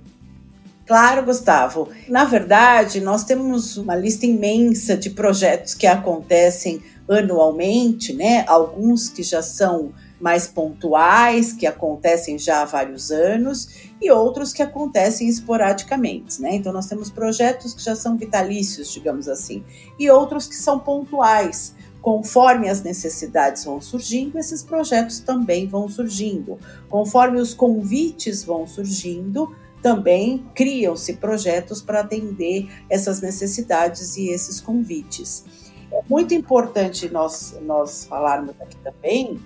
Claro, 0.85 1.23
Gustavo. 1.23 1.87
Na 2.09 2.25
verdade, 2.25 2.99
nós 2.99 3.23
temos 3.23 3.77
uma 3.77 3.95
lista 3.95 4.25
imensa 4.25 4.97
de 4.97 5.11
projetos 5.11 5.73
que 5.73 5.87
acontecem 5.87 6.81
anualmente, 7.07 8.11
né? 8.11 8.43
Alguns 8.45 9.07
que 9.07 9.23
já 9.23 9.41
são 9.41 9.93
mais 10.19 10.45
pontuais, 10.45 11.53
que 11.53 11.65
acontecem 11.65 12.37
já 12.37 12.63
há 12.63 12.65
vários 12.65 13.09
anos, 13.09 13.69
e 14.01 14.11
outros 14.11 14.51
que 14.51 14.61
acontecem 14.61 15.29
esporadicamente, 15.29 16.41
né? 16.41 16.55
Então 16.55 16.73
nós 16.73 16.87
temos 16.87 17.09
projetos 17.09 17.73
que 17.73 17.81
já 17.81 17.95
são 17.95 18.17
vitalícios, 18.17 18.91
digamos 18.91 19.29
assim, 19.29 19.63
e 19.97 20.09
outros 20.09 20.45
que 20.45 20.55
são 20.55 20.77
pontuais. 20.77 21.73
Conforme 22.01 22.69
as 22.69 22.81
necessidades 22.81 23.65
vão 23.65 23.81
surgindo, 23.81 24.37
esses 24.37 24.63
projetos 24.63 25.19
também 25.19 25.67
vão 25.67 25.89
surgindo. 25.89 26.57
Conforme 26.89 27.39
os 27.39 27.53
convites 27.53 28.43
vão 28.43 28.65
surgindo, 28.65 29.53
também 29.81 30.45
criam-se 30.55 31.13
projetos 31.13 31.81
para 31.81 32.01
atender 32.01 32.69
essas 32.89 33.21
necessidades 33.21 34.17
e 34.17 34.29
esses 34.29 34.59
convites. 34.61 35.43
É 35.91 36.01
muito 36.09 36.33
importante 36.33 37.09
nós, 37.09 37.57
nós 37.61 38.05
falarmos 38.05 38.55
aqui 38.61 38.77
também 38.77 39.39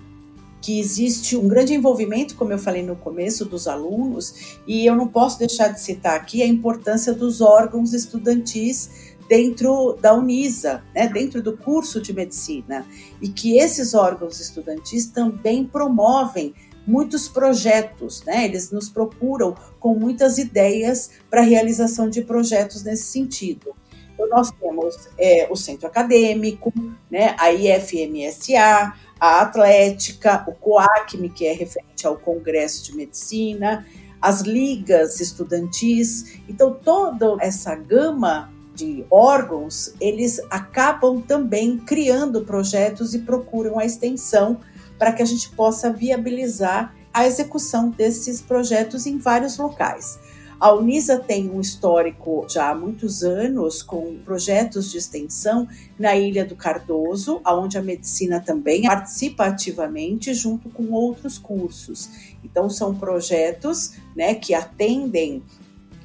que 0.60 0.80
existe 0.80 1.36
um 1.36 1.46
grande 1.46 1.74
envolvimento, 1.74 2.36
como 2.36 2.50
eu 2.50 2.58
falei 2.58 2.82
no 2.82 2.96
começo, 2.96 3.44
dos 3.44 3.68
alunos, 3.68 4.58
e 4.66 4.86
eu 4.86 4.96
não 4.96 5.06
posso 5.06 5.38
deixar 5.38 5.68
de 5.68 5.78
citar 5.78 6.16
aqui 6.16 6.42
a 6.42 6.46
importância 6.46 7.12
dos 7.12 7.42
órgãos 7.42 7.92
estudantis 7.92 9.13
dentro 9.28 9.96
da 10.00 10.14
Unisa, 10.14 10.82
né, 10.94 11.08
dentro 11.08 11.42
do 11.42 11.56
curso 11.56 12.00
de 12.00 12.12
medicina, 12.12 12.86
e 13.20 13.28
que 13.28 13.58
esses 13.58 13.94
órgãos 13.94 14.40
estudantis 14.40 15.06
também 15.06 15.64
promovem 15.64 16.54
muitos 16.86 17.28
projetos, 17.28 18.22
né? 18.24 18.44
Eles 18.44 18.70
nos 18.70 18.88
procuram 18.88 19.54
com 19.80 19.94
muitas 19.94 20.38
ideias 20.38 21.10
para 21.30 21.40
realização 21.40 22.08
de 22.08 22.22
projetos 22.22 22.82
nesse 22.82 23.04
sentido. 23.04 23.74
Então, 24.12 24.28
nós 24.28 24.50
temos 24.52 25.08
é, 25.18 25.48
o 25.50 25.56
centro 25.56 25.86
acadêmico, 25.86 26.72
né, 27.10 27.34
a 27.38 27.52
IFMSA, 27.52 28.94
a 29.18 29.40
Atlética, 29.40 30.44
o 30.46 30.52
COACME, 30.52 31.30
que 31.30 31.46
é 31.46 31.52
referente 31.52 32.06
ao 32.06 32.16
Congresso 32.16 32.84
de 32.84 32.96
Medicina, 32.96 33.84
as 34.20 34.42
ligas 34.42 35.20
estudantis. 35.20 36.38
Então, 36.48 36.72
toda 36.72 37.36
essa 37.40 37.74
gama 37.74 38.53
de 38.74 39.06
órgãos, 39.10 39.94
eles 40.00 40.40
acabam 40.50 41.22
também 41.22 41.78
criando 41.78 42.44
projetos 42.44 43.14
e 43.14 43.20
procuram 43.20 43.78
a 43.78 43.84
extensão 43.84 44.60
para 44.98 45.12
que 45.12 45.22
a 45.22 45.26
gente 45.26 45.50
possa 45.50 45.92
viabilizar 45.92 46.94
a 47.12 47.26
execução 47.26 47.90
desses 47.90 48.40
projetos 48.40 49.06
em 49.06 49.18
vários 49.18 49.56
locais. 49.56 50.18
A 50.58 50.72
Unisa 50.72 51.18
tem 51.18 51.50
um 51.50 51.60
histórico 51.60 52.46
já 52.48 52.70
há 52.70 52.74
muitos 52.74 53.22
anos 53.22 53.82
com 53.82 54.16
projetos 54.24 54.90
de 54.90 54.98
extensão 54.98 55.68
na 55.98 56.16
Ilha 56.16 56.44
do 56.44 56.56
Cardoso, 56.56 57.40
onde 57.46 57.76
a 57.76 57.82
medicina 57.82 58.40
também 58.40 58.82
participa 58.82 59.46
ativamente 59.46 60.32
junto 60.32 60.70
com 60.70 60.90
outros 60.92 61.38
cursos. 61.38 62.08
Então 62.42 62.70
são 62.70 62.94
projetos, 62.94 63.92
né, 64.16 64.34
que 64.34 64.54
atendem 64.54 65.42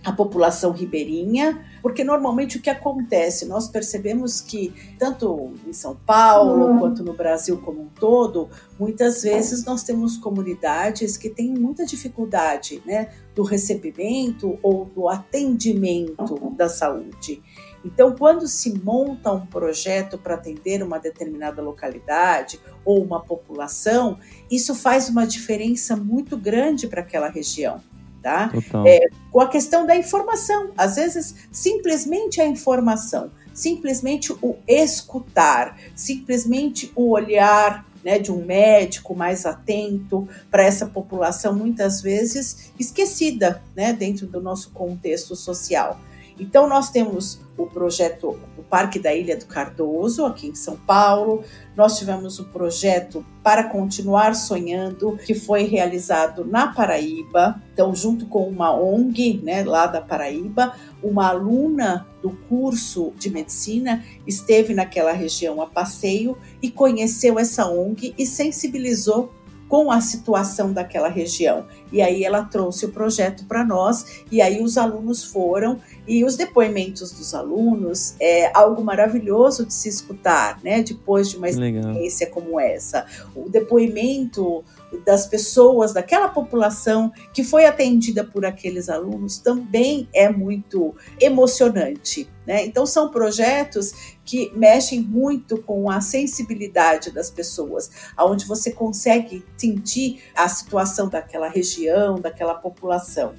a 0.09 0.11
população 0.11 0.71
ribeirinha, 0.71 1.63
porque 1.83 2.03
normalmente 2.03 2.57
o 2.57 2.61
que 2.61 2.69
acontece, 2.69 3.45
nós 3.45 3.67
percebemos 3.67 4.41
que 4.41 4.73
tanto 4.97 5.53
em 5.67 5.71
São 5.71 5.95
Paulo 5.95 6.65
uhum. 6.65 6.79
quanto 6.79 7.03
no 7.03 7.13
Brasil 7.13 7.59
como 7.59 7.83
um 7.83 7.89
todo, 7.89 8.49
muitas 8.79 9.21
vezes 9.21 9.63
nós 9.63 9.83
temos 9.83 10.17
comunidades 10.17 11.15
que 11.15 11.29
têm 11.29 11.53
muita 11.53 11.85
dificuldade, 11.85 12.81
né, 12.87 13.09
do 13.35 13.43
recebimento 13.43 14.57
ou 14.63 14.85
do 14.85 15.07
atendimento 15.07 16.49
da 16.57 16.67
saúde. 16.67 17.43
Então, 17.85 18.15
quando 18.15 18.47
se 18.47 18.77
monta 18.83 19.31
um 19.31 19.45
projeto 19.45 20.17
para 20.17 20.33
atender 20.33 20.81
uma 20.81 20.97
determinada 20.97 21.61
localidade 21.61 22.59
ou 22.83 23.01
uma 23.01 23.21
população, 23.21 24.17
isso 24.49 24.73
faz 24.73 25.07
uma 25.07 25.27
diferença 25.27 25.95
muito 25.95 26.35
grande 26.35 26.87
para 26.87 27.01
aquela 27.01 27.29
região 27.29 27.79
tá? 28.21 28.51
É, 28.85 29.07
com 29.31 29.41
a 29.41 29.47
questão 29.47 29.85
da 29.85 29.95
informação, 29.95 30.71
às 30.77 30.95
vezes 30.95 31.35
simplesmente 31.51 32.41
a 32.41 32.45
informação, 32.45 33.31
simplesmente 33.53 34.31
o 34.33 34.55
escutar, 34.67 35.77
simplesmente 35.95 36.91
o 36.95 37.11
olhar 37.11 37.85
né, 38.03 38.17
de 38.17 38.31
um 38.31 38.45
médico 38.45 39.15
mais 39.15 39.45
atento 39.45 40.27
para 40.49 40.63
essa 40.63 40.85
população 40.85 41.53
muitas 41.53 42.01
vezes 42.01 42.71
esquecida 42.79 43.61
né, 43.75 43.93
dentro 43.93 44.25
do 44.27 44.41
nosso 44.41 44.71
contexto 44.71 45.35
social. 45.35 45.99
Então, 46.39 46.67
nós 46.67 46.89
temos 46.89 47.39
o 47.57 47.67
projeto 47.67 48.39
do 48.55 48.63
Parque 48.63 48.97
da 48.97 49.13
Ilha 49.13 49.35
do 49.35 49.45
Cardoso, 49.45 50.25
aqui 50.25 50.47
em 50.47 50.55
São 50.55 50.77
Paulo. 50.77 51.43
Nós 51.75 51.97
tivemos 51.97 52.39
o 52.39 52.45
projeto 52.45 53.25
Para 53.43 53.65
Continuar 53.65 54.33
Sonhando, 54.33 55.17
que 55.25 55.33
foi 55.33 55.63
realizado 55.63 56.45
na 56.45 56.67
Paraíba. 56.67 57.61
Então, 57.73 57.93
junto 57.93 58.25
com 58.27 58.47
uma 58.47 58.73
ONG 58.73 59.41
né, 59.43 59.63
lá 59.63 59.87
da 59.87 60.01
Paraíba, 60.01 60.73
uma 61.03 61.27
aluna 61.27 62.07
do 62.21 62.31
curso 62.49 63.13
de 63.17 63.29
medicina 63.29 64.03
esteve 64.27 64.73
naquela 64.73 65.11
região 65.11 65.61
a 65.61 65.67
passeio 65.67 66.37
e 66.61 66.69
conheceu 66.69 67.39
essa 67.39 67.67
ONG 67.67 68.13
e 68.17 68.25
sensibilizou 68.25 69.33
com 69.69 69.91
a 69.91 70.01
situação 70.01 70.73
daquela 70.73 71.07
região. 71.07 71.65
E 71.91 72.01
aí 72.01 72.23
ela 72.25 72.43
trouxe 72.43 72.85
o 72.85 72.91
projeto 72.91 73.45
para 73.45 73.63
nós, 73.63 74.23
e 74.31 74.41
aí 74.41 74.61
os 74.61 74.79
alunos 74.79 75.23
foram, 75.23 75.79
e 76.07 76.25
os 76.25 76.35
depoimentos 76.35 77.11
dos 77.11 77.35
alunos 77.35 78.15
é 78.19 78.51
algo 78.57 78.83
maravilhoso 78.83 79.65
de 79.65 79.73
se 79.73 79.87
escutar, 79.87 80.59
né? 80.63 80.81
Depois 80.81 81.29
de 81.29 81.37
uma 81.37 81.47
experiência 81.47 82.25
Legal. 82.25 82.41
como 82.41 82.59
essa. 82.59 83.05
O 83.35 83.47
depoimento 83.47 84.63
das 85.05 85.27
pessoas, 85.27 85.93
daquela 85.93 86.27
população 86.27 87.11
que 87.33 87.43
foi 87.43 87.65
atendida 87.65 88.23
por 88.23 88.45
aqueles 88.45 88.89
alunos 88.89 89.37
também 89.37 90.07
é 90.13 90.29
muito 90.29 90.95
emocionante. 91.19 92.29
Né? 92.45 92.65
Então, 92.65 92.85
são 92.85 93.09
projetos 93.09 94.17
que 94.25 94.51
mexem 94.55 95.01
muito 95.01 95.61
com 95.61 95.89
a 95.89 96.01
sensibilidade 96.01 97.11
das 97.11 97.29
pessoas, 97.29 97.91
aonde 98.17 98.45
você 98.45 98.71
consegue 98.71 99.45
sentir 99.57 100.23
a 100.35 100.47
situação 100.49 101.09
daquela 101.09 101.47
região, 101.47 102.19
daquela 102.19 102.55
população. 102.55 103.35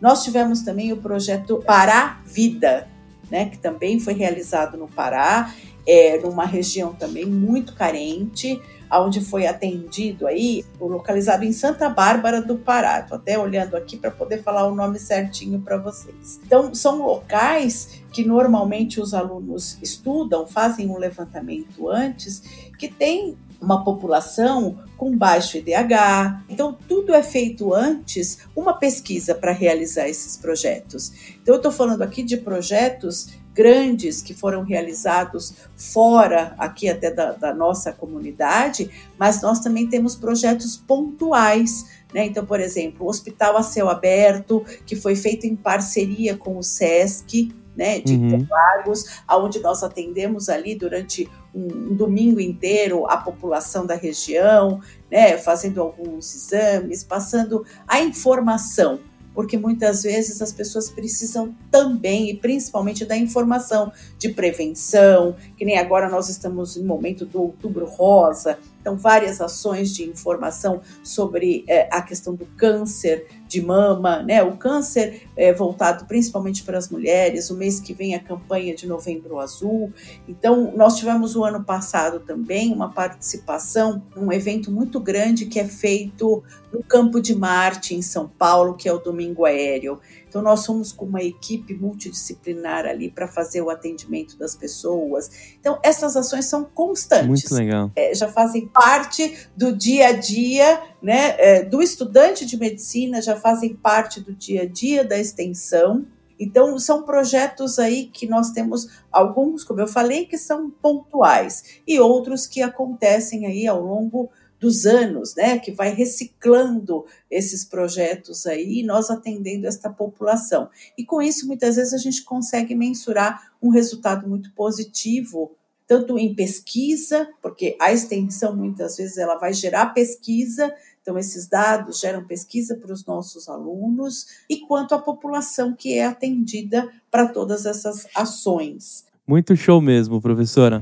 Nós 0.00 0.24
tivemos 0.24 0.62
também 0.62 0.92
o 0.92 0.96
projeto 0.96 1.62
Pará 1.64 2.20
Vida, 2.24 2.88
né, 3.30 3.46
que 3.46 3.58
também 3.58 3.98
foi 3.98 4.12
realizado 4.12 4.76
no 4.76 4.86
Pará, 4.86 5.54
é, 5.86 6.18
numa 6.18 6.44
região 6.44 6.94
também 6.94 7.24
muito 7.24 7.74
carente, 7.74 8.60
onde 9.00 9.20
foi 9.20 9.46
atendido 9.46 10.26
aí, 10.26 10.64
localizado 10.78 11.44
em 11.44 11.52
Santa 11.52 11.88
Bárbara 11.88 12.42
do 12.42 12.58
Pará. 12.58 13.00
Estou 13.00 13.16
até 13.16 13.38
olhando 13.38 13.74
aqui 13.74 13.96
para 13.96 14.10
poder 14.10 14.42
falar 14.42 14.66
o 14.66 14.74
nome 14.74 14.98
certinho 14.98 15.60
para 15.60 15.78
vocês. 15.78 16.40
Então, 16.44 16.74
são 16.74 17.04
locais 17.04 18.02
que 18.12 18.24
normalmente 18.24 19.00
os 19.00 19.14
alunos 19.14 19.78
estudam, 19.82 20.46
fazem 20.46 20.90
um 20.90 20.98
levantamento 20.98 21.88
antes, 21.88 22.42
que 22.78 22.88
tem 22.88 23.36
uma 23.60 23.84
população 23.84 24.80
com 24.96 25.16
baixo 25.16 25.56
IDH. 25.56 26.44
Então, 26.48 26.76
tudo 26.88 27.14
é 27.14 27.22
feito 27.22 27.72
antes 27.72 28.38
uma 28.54 28.74
pesquisa 28.74 29.34
para 29.34 29.52
realizar 29.52 30.08
esses 30.08 30.36
projetos. 30.36 31.12
Então, 31.40 31.54
eu 31.54 31.56
estou 31.56 31.72
falando 31.72 32.02
aqui 32.02 32.22
de 32.22 32.36
projetos 32.36 33.28
grandes 33.54 34.22
que 34.22 34.34
foram 34.34 34.62
realizados 34.62 35.54
fora 35.76 36.54
aqui 36.58 36.88
até 36.88 37.10
da, 37.10 37.32
da, 37.32 37.54
nossa 37.54 37.92
comunidade, 37.92 38.90
mas 39.18 39.42
nós 39.42 39.60
também 39.60 39.86
temos 39.86 40.16
projetos 40.16 40.76
pontuais. 40.76 41.84
Né? 42.12 42.26
Então, 42.26 42.44
por 42.44 42.60
exemplo, 42.60 43.06
o 43.06 43.08
Hospital 43.08 43.56
a 43.56 43.62
Céu 43.62 43.88
Aberto, 43.88 44.64
que 44.86 44.96
foi 44.96 45.14
feito 45.14 45.46
em 45.46 45.54
parceria 45.54 46.36
com 46.36 46.56
o 46.56 46.62
SESC, 46.62 47.52
né, 47.76 48.00
de 48.00 48.14
uhum. 48.14 48.26
Interlagos, 48.26 49.22
onde 49.30 49.58
nós 49.60 49.82
atendemos 49.82 50.50
ali 50.50 50.74
durante 50.74 51.26
um, 51.54 51.64
um, 51.64 51.94
domingo 51.94 52.38
inteiro 52.38 53.06
a 53.08 53.16
população 53.16 53.86
da 53.86 53.94
região, 53.94 54.80
né, 55.10 55.38
fazendo 55.38 55.80
alguns 55.80 56.34
exames, 56.34 57.02
passando 57.02 57.64
a 57.88 58.00
informação 58.00 59.00
porque 59.34 59.56
muitas 59.56 60.02
vezes 60.02 60.40
as 60.42 60.52
pessoas 60.52 60.90
precisam 60.90 61.54
também 61.70 62.30
e 62.30 62.36
principalmente 62.36 63.04
da 63.04 63.16
informação 63.16 63.92
de 64.18 64.30
prevenção, 64.30 65.36
que 65.56 65.64
nem 65.64 65.78
agora 65.78 66.08
nós 66.08 66.28
estamos 66.28 66.76
no 66.76 66.84
momento 66.84 67.24
do 67.24 67.40
Outubro 67.40 67.86
Rosa, 67.86 68.58
Então, 68.82 68.96
várias 68.96 69.40
ações 69.40 69.94
de 69.94 70.02
informação 70.02 70.80
sobre 71.04 71.64
é, 71.68 71.88
a 71.90 72.02
questão 72.02 72.34
do 72.34 72.44
câncer 72.44 73.28
de 73.46 73.62
mama, 73.62 74.22
né? 74.22 74.42
O 74.42 74.56
câncer 74.56 75.22
é 75.36 75.52
voltado 75.52 76.04
principalmente 76.06 76.64
para 76.64 76.76
as 76.76 76.88
mulheres. 76.88 77.48
O 77.48 77.56
mês 77.56 77.78
que 77.78 77.94
vem 77.94 78.16
a 78.16 78.20
campanha 78.20 78.74
de 78.74 78.88
Novembro 78.88 79.38
Azul. 79.38 79.92
Então, 80.26 80.72
nós 80.76 80.96
tivemos 80.96 81.36
o 81.36 81.44
ano 81.44 81.62
passado 81.62 82.18
também 82.20 82.72
uma 82.72 82.90
participação 82.90 84.02
num 84.16 84.32
evento 84.32 84.70
muito 84.70 84.98
grande 84.98 85.46
que 85.46 85.60
é 85.60 85.64
feito 85.64 86.42
no 86.72 86.82
Campo 86.82 87.20
de 87.20 87.34
Marte, 87.36 87.94
em 87.94 88.02
São 88.02 88.26
Paulo, 88.26 88.74
que 88.74 88.88
é 88.88 88.92
o 88.92 88.98
Domingo 88.98 89.44
Aéreo. 89.44 90.00
Então, 90.32 90.40
nós 90.40 90.60
somos 90.60 90.92
com 90.92 91.04
uma 91.04 91.22
equipe 91.22 91.74
multidisciplinar 91.74 92.86
ali 92.86 93.10
para 93.10 93.28
fazer 93.28 93.60
o 93.60 93.68
atendimento 93.68 94.38
das 94.38 94.56
pessoas. 94.56 95.30
Então, 95.60 95.78
essas 95.82 96.16
ações 96.16 96.46
são 96.46 96.64
constantes. 96.64 97.28
Muito 97.28 97.54
legal. 97.54 97.90
É, 97.94 98.14
já 98.14 98.28
fazem 98.28 98.66
parte 98.66 99.46
do 99.54 99.76
dia 99.76 100.06
a 100.06 100.12
dia 100.12 100.82
né, 101.02 101.34
é, 101.36 101.62
do 101.64 101.82
estudante 101.82 102.46
de 102.46 102.56
medicina, 102.56 103.20
já 103.20 103.36
fazem 103.36 103.74
parte 103.74 104.20
do 104.20 104.32
dia 104.32 104.62
a 104.62 104.66
dia 104.66 105.04
da 105.04 105.18
extensão. 105.18 106.06
Então, 106.40 106.78
são 106.78 107.02
projetos 107.02 107.78
aí 107.78 108.06
que 108.06 108.26
nós 108.26 108.52
temos 108.52 108.88
alguns, 109.12 109.62
como 109.62 109.80
eu 109.80 109.86
falei, 109.86 110.24
que 110.24 110.38
são 110.38 110.70
pontuais 110.70 111.82
e 111.86 112.00
outros 112.00 112.46
que 112.46 112.62
acontecem 112.62 113.44
aí 113.44 113.66
ao 113.66 113.82
longo 113.82 114.30
dos 114.62 114.86
anos, 114.86 115.34
né, 115.34 115.58
que 115.58 115.72
vai 115.72 115.92
reciclando 115.92 117.04
esses 117.28 117.64
projetos 117.64 118.46
aí, 118.46 118.84
nós 118.84 119.10
atendendo 119.10 119.66
esta 119.66 119.90
população. 119.90 120.70
E 120.96 121.04
com 121.04 121.20
isso, 121.20 121.48
muitas 121.48 121.74
vezes 121.74 121.92
a 121.92 121.98
gente 121.98 122.22
consegue 122.22 122.72
mensurar 122.72 123.50
um 123.60 123.70
resultado 123.70 124.28
muito 124.28 124.52
positivo, 124.52 125.50
tanto 125.84 126.16
em 126.16 126.32
pesquisa, 126.32 127.28
porque 127.42 127.76
a 127.80 127.92
extensão 127.92 128.54
muitas 128.54 128.96
vezes 128.96 129.18
ela 129.18 129.34
vai 129.34 129.52
gerar 129.52 129.86
pesquisa, 129.86 130.72
então 131.02 131.18
esses 131.18 131.48
dados 131.48 131.98
geram 131.98 132.24
pesquisa 132.24 132.76
para 132.76 132.92
os 132.92 133.04
nossos 133.04 133.48
alunos, 133.48 134.28
e 134.48 134.60
quanto 134.60 134.94
à 134.94 134.98
população 135.00 135.74
que 135.74 135.94
é 135.94 136.06
atendida 136.06 136.88
para 137.10 137.26
todas 137.26 137.66
essas 137.66 138.06
ações. 138.14 139.06
Muito 139.26 139.56
show 139.56 139.80
mesmo, 139.80 140.20
professora 140.20 140.80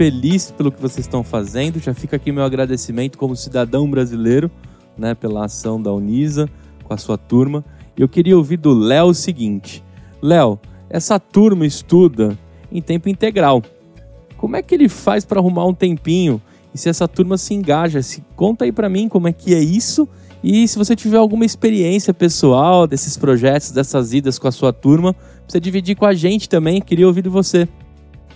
feliz 0.00 0.50
pelo 0.50 0.72
que 0.72 0.80
vocês 0.80 1.04
estão 1.04 1.22
fazendo. 1.22 1.78
Já 1.78 1.92
fica 1.92 2.16
aqui 2.16 2.32
meu 2.32 2.42
agradecimento 2.42 3.18
como 3.18 3.36
cidadão 3.36 3.86
brasileiro, 3.86 4.50
né, 4.96 5.14
pela 5.14 5.44
ação 5.44 5.80
da 5.80 5.92
Unisa 5.92 6.48
com 6.84 6.94
a 6.94 6.96
sua 6.96 7.18
turma. 7.18 7.62
Eu 7.98 8.08
queria 8.08 8.34
ouvir 8.34 8.56
do 8.56 8.72
Léo 8.72 9.08
o 9.08 9.14
seguinte: 9.14 9.84
Léo, 10.22 10.58
essa 10.88 11.20
turma 11.20 11.66
estuda 11.66 12.38
em 12.72 12.80
tempo 12.80 13.10
integral. 13.10 13.62
Como 14.38 14.56
é 14.56 14.62
que 14.62 14.74
ele 14.74 14.88
faz 14.88 15.26
para 15.26 15.38
arrumar 15.38 15.66
um 15.66 15.74
tempinho? 15.74 16.40
E 16.74 16.78
se 16.78 16.88
essa 16.88 17.06
turma 17.06 17.36
se 17.36 17.52
engaja? 17.52 18.00
Se 18.00 18.24
conta 18.34 18.64
aí 18.64 18.72
para 18.72 18.88
mim 18.88 19.06
como 19.06 19.28
é 19.28 19.34
que 19.34 19.54
é 19.54 19.60
isso 19.60 20.08
e 20.42 20.66
se 20.66 20.78
você 20.78 20.96
tiver 20.96 21.18
alguma 21.18 21.44
experiência 21.44 22.14
pessoal 22.14 22.86
desses 22.86 23.18
projetos, 23.18 23.70
dessas 23.70 24.14
idas 24.14 24.38
com 24.38 24.48
a 24.48 24.52
sua 24.52 24.72
turma, 24.72 25.14
você 25.46 25.60
dividir 25.60 25.94
com 25.94 26.06
a 26.06 26.14
gente 26.14 26.48
também. 26.48 26.80
Queria 26.80 27.06
ouvir 27.06 27.20
de 27.20 27.28
você. 27.28 27.68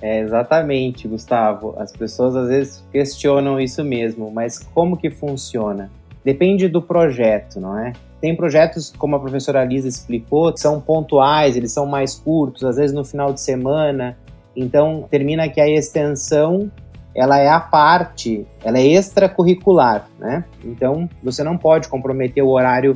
É, 0.04 0.20
exatamente, 0.20 1.08
Gustavo. 1.08 1.74
As 1.78 1.90
pessoas 1.90 2.36
às 2.36 2.48
vezes 2.48 2.84
questionam 2.92 3.58
isso 3.58 3.82
mesmo, 3.82 4.30
mas 4.30 4.58
como 4.58 4.98
que 4.98 5.08
funciona? 5.08 5.90
Depende 6.22 6.68
do 6.68 6.82
projeto, 6.82 7.58
não 7.58 7.78
é? 7.78 7.94
Tem 8.20 8.36
projetos, 8.36 8.92
como 8.98 9.16
a 9.16 9.18
professora 9.18 9.64
Lisa 9.64 9.88
explicou, 9.88 10.52
que 10.52 10.60
são 10.60 10.78
pontuais, 10.78 11.56
eles 11.56 11.72
são 11.72 11.86
mais 11.86 12.16
curtos, 12.16 12.64
às 12.64 12.76
vezes 12.76 12.94
no 12.94 13.02
final 13.02 13.32
de 13.32 13.40
semana. 13.40 14.14
Então, 14.54 15.06
termina 15.10 15.48
que 15.48 15.58
a 15.58 15.66
extensão 15.66 16.70
ela 17.14 17.38
é 17.38 17.48
a 17.48 17.60
parte, 17.60 18.46
ela 18.62 18.78
é 18.78 18.86
extracurricular, 18.86 20.06
né? 20.18 20.44
Então, 20.62 21.08
você 21.22 21.42
não 21.42 21.56
pode 21.56 21.88
comprometer 21.88 22.44
o 22.44 22.50
horário 22.50 22.94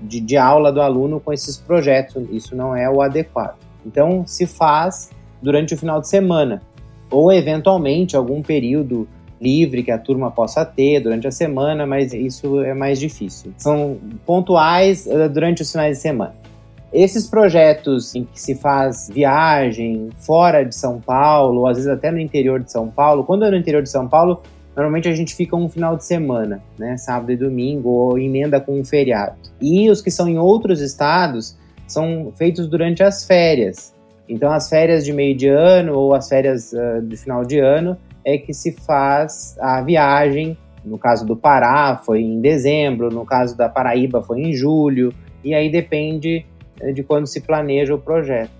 de, 0.00 0.20
de 0.20 0.36
aula 0.36 0.70
do 0.70 0.80
aluno 0.80 1.18
com 1.18 1.32
esses 1.32 1.56
projetos, 1.56 2.28
isso 2.30 2.54
não 2.54 2.76
é 2.76 2.88
o 2.88 3.02
adequado. 3.02 3.56
Então, 3.84 4.24
se 4.24 4.46
faz 4.46 5.10
durante 5.44 5.74
o 5.74 5.78
final 5.78 6.00
de 6.00 6.08
semana, 6.08 6.62
ou 7.10 7.30
eventualmente 7.30 8.16
algum 8.16 8.42
período 8.42 9.06
livre 9.40 9.82
que 9.82 9.90
a 9.90 9.98
turma 9.98 10.30
possa 10.30 10.64
ter 10.64 11.00
durante 11.00 11.26
a 11.26 11.30
semana, 11.30 11.86
mas 11.86 12.14
isso 12.14 12.62
é 12.62 12.72
mais 12.72 12.98
difícil. 12.98 13.52
São 13.58 13.98
pontuais 14.24 15.06
uh, 15.06 15.28
durante 15.28 15.60
os 15.60 15.70
finais 15.70 15.98
de 15.98 16.02
semana. 16.02 16.34
Esses 16.92 17.26
projetos 17.26 18.14
em 18.14 18.24
que 18.24 18.40
se 18.40 18.54
faz 18.54 19.10
viagem 19.12 20.08
fora 20.16 20.64
de 20.64 20.74
São 20.74 20.98
Paulo, 20.98 21.60
ou 21.60 21.66
às 21.66 21.76
vezes 21.76 21.90
até 21.90 22.10
no 22.10 22.18
interior 22.18 22.60
de 22.60 22.72
São 22.72 22.88
Paulo, 22.88 23.24
quando 23.24 23.44
é 23.44 23.50
no 23.50 23.56
interior 23.56 23.82
de 23.82 23.90
São 23.90 24.08
Paulo, 24.08 24.42
normalmente 24.74 25.08
a 25.08 25.14
gente 25.14 25.34
fica 25.34 25.54
um 25.56 25.68
final 25.68 25.96
de 25.96 26.04
semana, 26.04 26.62
né, 26.78 26.96
sábado 26.96 27.30
e 27.32 27.36
domingo, 27.36 27.90
ou 27.90 28.18
emenda 28.18 28.60
com 28.60 28.80
um 28.80 28.84
feriado. 28.84 29.36
E 29.60 29.90
os 29.90 30.00
que 30.00 30.10
são 30.10 30.28
em 30.28 30.38
outros 30.38 30.80
estados 30.80 31.58
são 31.86 32.32
feitos 32.36 32.66
durante 32.68 33.02
as 33.02 33.26
férias. 33.26 33.93
Então, 34.28 34.50
as 34.50 34.68
férias 34.68 35.04
de 35.04 35.12
meio 35.12 35.36
de 35.36 35.48
ano 35.48 35.94
ou 35.94 36.14
as 36.14 36.28
férias 36.28 36.72
uh, 36.72 37.02
de 37.02 37.16
final 37.16 37.44
de 37.44 37.58
ano 37.58 37.96
é 38.24 38.38
que 38.38 38.54
se 38.54 38.72
faz 38.72 39.56
a 39.60 39.82
viagem. 39.82 40.56
No 40.84 40.98
caso 40.98 41.24
do 41.24 41.34
Pará, 41.34 42.00
foi 42.04 42.20
em 42.20 42.40
dezembro, 42.40 43.10
no 43.10 43.24
caso 43.24 43.56
da 43.56 43.68
Paraíba, 43.68 44.22
foi 44.22 44.40
em 44.40 44.52
julho, 44.52 45.14
e 45.42 45.54
aí 45.54 45.70
depende 45.70 46.44
eh, 46.78 46.92
de 46.92 47.02
quando 47.02 47.26
se 47.26 47.40
planeja 47.40 47.94
o 47.94 47.98
projeto. 47.98 48.50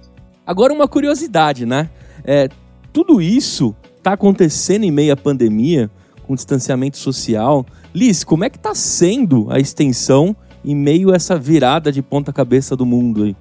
Agora, 0.46 0.72
uma 0.72 0.88
curiosidade, 0.88 1.66
né? 1.66 1.90
É, 2.24 2.48
tudo 2.94 3.20
isso 3.20 3.74
está 3.98 4.12
acontecendo 4.12 4.84
em 4.84 4.90
meio 4.90 5.12
à 5.12 5.16
pandemia, 5.16 5.90
com 6.26 6.34
distanciamento 6.34 6.96
social. 6.96 7.66
Liz, 7.94 8.24
como 8.24 8.44
é 8.44 8.48
que 8.48 8.56
está 8.56 8.74
sendo 8.74 9.46
a 9.50 9.58
extensão 9.58 10.34
em 10.64 10.74
meio 10.74 11.12
a 11.12 11.16
essa 11.16 11.38
virada 11.38 11.92
de 11.92 12.00
ponta 12.00 12.32
cabeça 12.32 12.74
do 12.74 12.86
mundo 12.86 13.24
aí? 13.24 13.36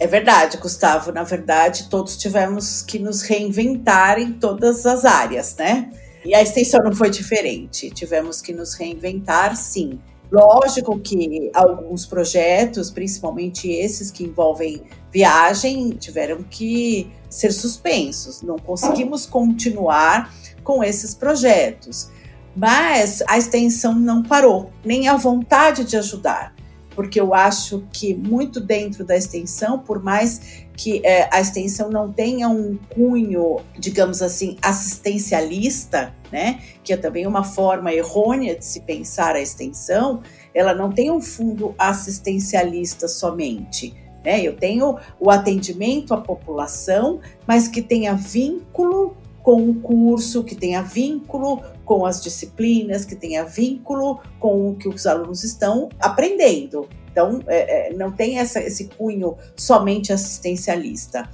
É 0.00 0.06
verdade, 0.06 0.58
Gustavo. 0.58 1.10
Na 1.10 1.24
verdade, 1.24 1.88
todos 1.88 2.16
tivemos 2.16 2.82
que 2.82 2.98
nos 2.98 3.22
reinventar 3.22 4.18
em 4.20 4.32
todas 4.32 4.86
as 4.86 5.04
áreas, 5.04 5.56
né? 5.56 5.90
E 6.24 6.34
a 6.34 6.42
extensão 6.42 6.80
não 6.84 6.94
foi 6.94 7.10
diferente. 7.10 7.90
Tivemos 7.90 8.40
que 8.40 8.52
nos 8.52 8.74
reinventar, 8.74 9.56
sim. 9.56 9.98
Lógico 10.30 10.98
que 11.00 11.50
alguns 11.52 12.06
projetos, 12.06 12.90
principalmente 12.90 13.68
esses 13.68 14.10
que 14.10 14.24
envolvem 14.24 14.82
viagem, 15.10 15.90
tiveram 15.90 16.44
que 16.44 17.10
ser 17.28 17.50
suspensos. 17.50 18.42
Não 18.42 18.56
conseguimos 18.56 19.26
continuar 19.26 20.32
com 20.62 20.84
esses 20.84 21.14
projetos. 21.14 22.08
Mas 22.54 23.22
a 23.26 23.36
extensão 23.36 23.94
não 23.94 24.22
parou, 24.22 24.70
nem 24.84 25.08
a 25.08 25.16
vontade 25.16 25.84
de 25.84 25.96
ajudar 25.96 26.57
porque 26.98 27.20
eu 27.20 27.32
acho 27.32 27.86
que 27.92 28.12
muito 28.12 28.58
dentro 28.58 29.04
da 29.04 29.16
extensão, 29.16 29.78
por 29.78 30.02
mais 30.02 30.64
que 30.76 31.00
é, 31.06 31.32
a 31.32 31.40
extensão 31.40 31.90
não 31.90 32.12
tenha 32.12 32.48
um 32.48 32.76
cunho, 32.92 33.60
digamos 33.78 34.20
assim, 34.20 34.56
assistencialista, 34.60 36.12
né, 36.32 36.60
que 36.82 36.92
é 36.92 36.96
também 36.96 37.24
uma 37.24 37.44
forma 37.44 37.92
errônea 37.94 38.56
de 38.56 38.64
se 38.64 38.80
pensar 38.80 39.36
a 39.36 39.40
extensão, 39.40 40.24
ela 40.52 40.74
não 40.74 40.90
tem 40.90 41.08
um 41.08 41.20
fundo 41.20 41.72
assistencialista 41.78 43.06
somente. 43.06 43.94
Né? 44.24 44.42
Eu 44.42 44.56
tenho 44.56 44.98
o 45.20 45.30
atendimento 45.30 46.12
à 46.12 46.20
população, 46.20 47.20
mas 47.46 47.68
que 47.68 47.80
tenha 47.80 48.12
vínculo 48.14 49.16
com 49.48 49.70
o 49.70 49.74
curso, 49.76 50.44
que 50.44 50.54
tenha 50.54 50.82
vínculo 50.82 51.62
com 51.82 52.04
as 52.04 52.22
disciplinas, 52.22 53.06
que 53.06 53.16
tenha 53.16 53.46
vínculo 53.46 54.20
com 54.38 54.68
o 54.68 54.74
que 54.76 54.86
os 54.86 55.06
alunos 55.06 55.42
estão 55.42 55.88
aprendendo. 55.98 56.86
Então, 57.10 57.40
é, 57.46 57.88
é, 57.88 57.94
não 57.94 58.12
tem 58.12 58.38
essa, 58.38 58.60
esse 58.60 58.88
cunho 58.88 59.38
somente 59.56 60.12
assistencialista. 60.12 61.26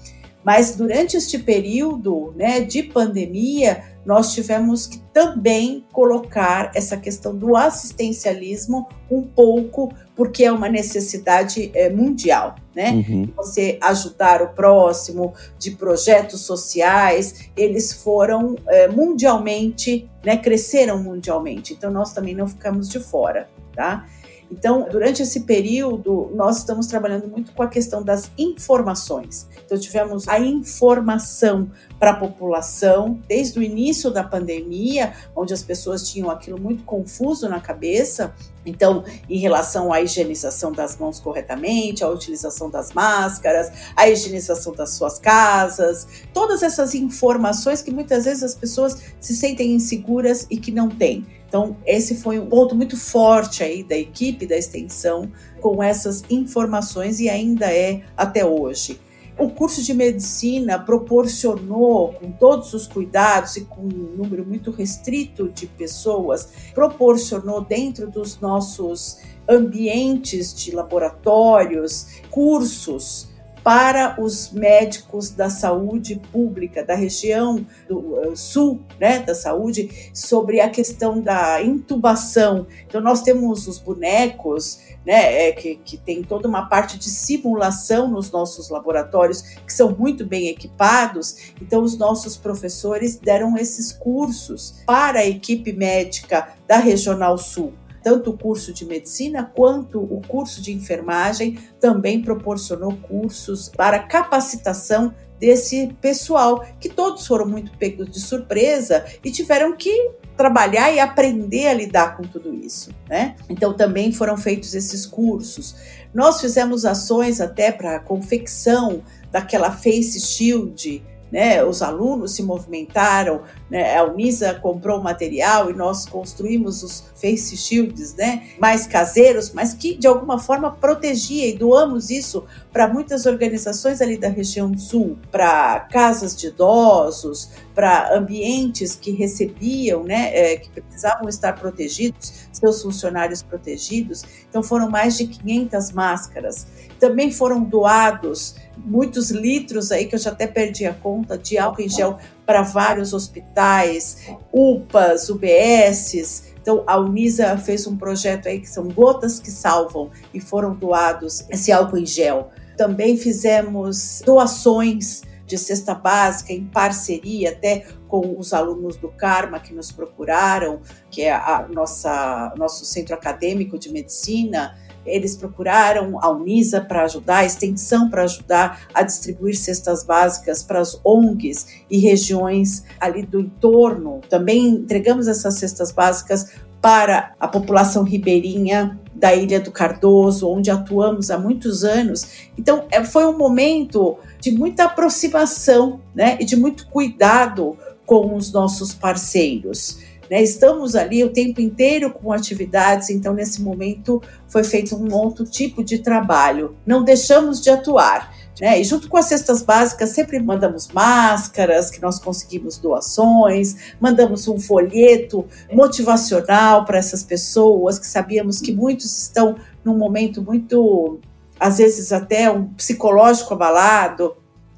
Mas 0.44 0.76
durante 0.76 1.16
este 1.16 1.40
período 1.40 2.32
né, 2.36 2.60
de 2.60 2.84
pandemia, 2.84 3.82
nós 4.04 4.32
tivemos 4.34 4.86
que 4.86 4.98
também 5.12 5.84
colocar 5.92 6.70
essa 6.74 6.96
questão 6.96 7.34
do 7.34 7.56
assistencialismo 7.56 8.88
um 9.10 9.22
pouco, 9.22 9.92
porque 10.14 10.44
é 10.44 10.52
uma 10.52 10.68
necessidade 10.68 11.70
é, 11.74 11.88
mundial, 11.88 12.56
né? 12.74 12.90
Uhum. 12.90 13.28
Você 13.36 13.78
ajudar 13.80 14.42
o 14.42 14.48
próximo, 14.48 15.32
de 15.58 15.72
projetos 15.72 16.42
sociais, 16.42 17.50
eles 17.56 17.92
foram 17.92 18.56
é, 18.68 18.88
mundialmente, 18.88 20.10
né, 20.24 20.36
cresceram 20.36 21.02
mundialmente, 21.02 21.72
então 21.72 21.90
nós 21.90 22.12
também 22.12 22.34
não 22.34 22.46
ficamos 22.46 22.88
de 22.88 23.00
fora, 23.00 23.48
tá? 23.74 24.06
Então, 24.50 24.86
durante 24.90 25.22
esse 25.22 25.40
período, 25.40 26.30
nós 26.34 26.58
estamos 26.58 26.86
trabalhando 26.86 27.26
muito 27.28 27.52
com 27.52 27.62
a 27.62 27.68
questão 27.68 28.02
das 28.02 28.30
informações. 28.38 29.48
Então, 29.64 29.78
tivemos 29.78 30.28
a 30.28 30.38
informação 30.38 31.70
para 31.98 32.10
a 32.10 32.16
população 32.16 33.20
desde 33.28 33.58
o 33.58 33.62
início 33.62 34.10
da 34.10 34.22
pandemia, 34.22 35.12
onde 35.34 35.54
as 35.54 35.62
pessoas 35.62 36.08
tinham 36.08 36.30
aquilo 36.30 36.60
muito 36.60 36.84
confuso 36.84 37.48
na 37.48 37.60
cabeça. 37.60 38.34
Então, 38.66 39.04
em 39.28 39.38
relação 39.38 39.92
à 39.92 40.00
higienização 40.00 40.72
das 40.72 40.96
mãos 40.96 41.20
corretamente, 41.20 42.02
a 42.02 42.08
utilização 42.08 42.70
das 42.70 42.92
máscaras, 42.92 43.70
a 43.94 44.08
higienização 44.08 44.74
das 44.74 44.90
suas 44.90 45.18
casas, 45.18 46.06
todas 46.32 46.62
essas 46.62 46.94
informações 46.94 47.82
que 47.82 47.90
muitas 47.90 48.24
vezes 48.24 48.42
as 48.42 48.54
pessoas 48.54 48.98
se 49.20 49.34
sentem 49.36 49.72
inseguras 49.72 50.46
e 50.50 50.56
que 50.56 50.70
não 50.70 50.88
têm. 50.88 51.26
Então, 51.46 51.76
esse 51.86 52.16
foi 52.16 52.38
um 52.38 52.46
ponto 52.46 52.74
muito 52.74 52.96
forte 52.96 53.62
aí 53.62 53.84
da 53.84 53.96
equipe 53.96 54.44
da 54.44 54.56
extensão 54.56 55.30
com 55.60 55.80
essas 55.80 56.24
informações 56.28 57.20
e 57.20 57.28
ainda 57.28 57.72
é 57.72 58.02
até 58.16 58.44
hoje. 58.44 58.98
O 59.36 59.50
curso 59.50 59.82
de 59.82 59.92
medicina 59.92 60.78
proporcionou, 60.78 62.12
com 62.12 62.30
todos 62.30 62.72
os 62.72 62.86
cuidados 62.86 63.56
e 63.56 63.64
com 63.64 63.82
um 63.82 64.16
número 64.16 64.46
muito 64.46 64.70
restrito 64.70 65.48
de 65.48 65.66
pessoas, 65.66 66.48
proporcionou 66.72 67.60
dentro 67.60 68.08
dos 68.08 68.38
nossos 68.38 69.18
ambientes 69.48 70.54
de 70.54 70.70
laboratórios, 70.70 72.20
cursos 72.30 73.33
para 73.64 74.20
os 74.20 74.52
médicos 74.52 75.30
da 75.30 75.48
saúde 75.48 76.20
pública 76.30 76.84
da 76.84 76.94
região 76.94 77.66
do 77.88 77.98
uh, 77.98 78.36
sul, 78.36 78.82
né, 79.00 79.20
da 79.20 79.34
saúde, 79.34 80.10
sobre 80.12 80.60
a 80.60 80.68
questão 80.68 81.18
da 81.18 81.62
intubação. 81.62 82.66
Então 82.86 83.00
nós 83.00 83.22
temos 83.22 83.66
os 83.66 83.78
bonecos, 83.78 84.80
né, 85.06 85.48
é, 85.48 85.52
que, 85.52 85.76
que 85.76 85.96
tem 85.96 86.22
toda 86.22 86.46
uma 86.46 86.68
parte 86.68 86.98
de 86.98 87.08
simulação 87.08 88.08
nos 88.08 88.30
nossos 88.30 88.68
laboratórios 88.68 89.40
que 89.40 89.72
são 89.72 89.96
muito 89.96 90.26
bem 90.26 90.48
equipados. 90.48 91.54
Então 91.58 91.82
os 91.82 91.96
nossos 91.96 92.36
professores 92.36 93.16
deram 93.16 93.56
esses 93.56 93.92
cursos 93.92 94.82
para 94.84 95.20
a 95.20 95.26
equipe 95.26 95.72
médica 95.72 96.48
da 96.68 96.76
Regional 96.76 97.38
Sul 97.38 97.72
tanto 98.04 98.30
o 98.30 98.38
curso 98.38 98.72
de 98.72 98.84
medicina 98.84 99.50
quanto 99.56 99.98
o 99.98 100.20
curso 100.28 100.60
de 100.60 100.72
enfermagem 100.72 101.58
também 101.80 102.22
proporcionou 102.22 102.94
cursos 102.98 103.70
para 103.70 103.98
capacitação 103.98 105.12
desse 105.40 105.88
pessoal, 106.00 106.64
que 106.78 106.88
todos 106.88 107.26
foram 107.26 107.46
muito 107.46 107.76
pegos 107.78 108.10
de 108.10 108.20
surpresa 108.20 109.04
e 109.24 109.30
tiveram 109.30 109.74
que 109.74 110.12
trabalhar 110.36 110.92
e 110.92 111.00
aprender 111.00 111.66
a 111.68 111.72
lidar 111.72 112.16
com 112.16 112.24
tudo 112.24 112.52
isso, 112.54 112.90
né? 113.08 113.36
Então 113.48 113.72
também 113.72 114.12
foram 114.12 114.36
feitos 114.36 114.74
esses 114.74 115.06
cursos. 115.06 115.74
Nós 116.12 116.40
fizemos 116.40 116.84
ações 116.84 117.40
até 117.40 117.72
para 117.72 117.96
a 117.96 118.00
confecção 118.00 119.02
daquela 119.30 119.70
face 119.70 120.20
shield 120.20 121.02
né, 121.30 121.64
os 121.64 121.82
alunos 121.82 122.34
se 122.34 122.42
movimentaram, 122.42 123.42
né, 123.70 123.96
a 123.96 124.04
Unisa 124.04 124.54
comprou 124.54 125.02
material 125.02 125.70
e 125.70 125.74
nós 125.74 126.06
construímos 126.06 126.82
os 126.82 127.04
face 127.20 127.56
shields, 127.56 128.14
né, 128.14 128.48
mais 128.60 128.86
caseiros, 128.86 129.52
mas 129.52 129.74
que 129.74 129.96
de 129.96 130.06
alguma 130.06 130.38
forma 130.38 130.70
protegia 130.70 131.48
e 131.48 131.56
doamos 131.56 132.10
isso 132.10 132.44
para 132.72 132.86
muitas 132.86 133.26
organizações 133.26 134.00
ali 134.00 134.16
da 134.16 134.28
região 134.28 134.76
sul, 134.76 135.18
para 135.30 135.80
casas 135.80 136.36
de 136.36 136.48
idosos, 136.48 137.50
para 137.74 138.16
ambientes 138.16 138.94
que 138.94 139.10
recebiam, 139.10 140.04
né, 140.04 140.30
é, 140.34 140.56
que 140.56 140.70
precisavam 140.70 141.28
estar 141.28 141.54
protegidos, 141.54 142.48
seus 142.52 142.82
funcionários 142.82 143.42
protegidos. 143.42 144.22
Então 144.48 144.62
foram 144.62 144.88
mais 144.88 145.16
de 145.16 145.26
500 145.26 145.92
máscaras. 145.92 146.66
Também 147.00 147.32
foram 147.32 147.64
doados 147.64 148.54
muitos 148.76 149.30
litros 149.30 149.92
aí 149.92 150.06
que 150.06 150.14
eu 150.14 150.18
já 150.18 150.30
até 150.30 150.46
perdi 150.46 150.86
a 150.86 150.94
conta 150.94 151.36
de 151.36 151.58
álcool 151.58 151.82
em 151.82 151.88
gel 151.88 152.18
para 152.46 152.62
vários 152.62 153.12
hospitais, 153.12 154.28
UPAs, 154.52 155.28
UBSs. 155.28 156.54
Então 156.60 156.82
a 156.86 156.98
Unisa 156.98 157.56
fez 157.58 157.86
um 157.86 157.96
projeto 157.96 158.48
aí 158.48 158.60
que 158.60 158.68
são 158.68 158.88
gotas 158.88 159.38
que 159.38 159.50
salvam 159.50 160.10
e 160.32 160.40
foram 160.40 160.74
doados 160.74 161.44
esse 161.50 161.70
álcool 161.70 161.98
em 161.98 162.06
gel. 162.06 162.50
Também 162.76 163.16
fizemos 163.16 164.22
doações 164.24 165.22
de 165.46 165.58
cesta 165.58 165.94
básica 165.94 166.52
em 166.52 166.64
parceria 166.64 167.50
até 167.50 167.86
com 168.08 168.38
os 168.38 168.52
alunos 168.52 168.96
do 168.96 169.08
Karma 169.08 169.60
que 169.60 169.74
nos 169.74 169.90
procuraram, 169.90 170.80
que 171.10 171.22
é 171.22 171.32
a 171.32 171.66
nossa 171.72 172.52
nosso 172.56 172.84
centro 172.84 173.14
acadêmico 173.14 173.78
de 173.78 173.90
medicina 173.90 174.74
eles 175.06 175.36
procuraram 175.36 176.18
a 176.20 176.30
Unisa 176.30 176.80
para 176.80 177.04
ajudar, 177.04 177.38
a 177.38 177.44
extensão 177.44 178.08
para 178.08 178.24
ajudar 178.24 178.86
a 178.94 179.02
distribuir 179.02 179.56
cestas 179.56 180.04
básicas 180.04 180.62
para 180.62 180.80
as 180.80 180.98
ONGs 181.04 181.66
e 181.90 181.98
regiões 181.98 182.84
ali 182.98 183.22
do 183.22 183.40
entorno. 183.40 184.20
Também 184.28 184.66
entregamos 184.66 185.28
essas 185.28 185.54
cestas 185.58 185.92
básicas 185.92 186.52
para 186.80 187.34
a 187.40 187.48
população 187.48 188.02
ribeirinha 188.02 188.98
da 189.14 189.34
Ilha 189.34 189.60
do 189.60 189.70
Cardoso, 189.70 190.48
onde 190.48 190.70
atuamos 190.70 191.30
há 191.30 191.38
muitos 191.38 191.84
anos. 191.84 192.50
Então, 192.58 192.84
é, 192.90 193.02
foi 193.04 193.24
um 193.26 193.38
momento 193.38 194.18
de 194.44 194.50
muita 194.50 194.84
aproximação 194.84 196.02
né, 196.14 196.36
e 196.38 196.44
de 196.44 196.54
muito 196.54 196.86
cuidado 196.88 197.78
com 198.04 198.36
os 198.36 198.52
nossos 198.52 198.92
parceiros. 198.92 200.00
Né? 200.30 200.42
Estamos 200.42 200.94
ali 200.94 201.24
o 201.24 201.32
tempo 201.32 201.62
inteiro 201.62 202.12
com 202.12 202.30
atividades, 202.30 203.08
então 203.08 203.32
nesse 203.32 203.62
momento 203.62 204.22
foi 204.46 204.62
feito 204.62 204.94
um 204.96 205.14
outro 205.14 205.46
tipo 205.46 205.82
de 205.82 206.00
trabalho. 206.00 206.76
Não 206.84 207.02
deixamos 207.02 207.58
de 207.58 207.70
atuar. 207.70 208.34
Né? 208.60 208.82
E 208.82 208.84
junto 208.84 209.08
com 209.08 209.16
as 209.16 209.24
cestas 209.24 209.62
básicas, 209.62 210.10
sempre 210.10 210.38
mandamos 210.38 210.88
máscaras, 210.88 211.90
que 211.90 212.02
nós 212.02 212.18
conseguimos 212.18 212.76
doações, 212.76 213.94
mandamos 213.98 214.46
um 214.46 214.60
folheto 214.60 215.46
motivacional 215.72 216.84
para 216.84 216.98
essas 216.98 217.22
pessoas, 217.22 217.98
que 217.98 218.06
sabíamos 218.06 218.60
que 218.60 218.74
muitos 218.74 219.22
estão 219.22 219.56
num 219.82 219.96
momento 219.96 220.42
muito, 220.42 221.18
às 221.64 221.78
vezes 221.78 222.12
até 222.12 222.50
um 222.50 222.66
psicológico 222.74 223.54
abalado, 223.54 224.36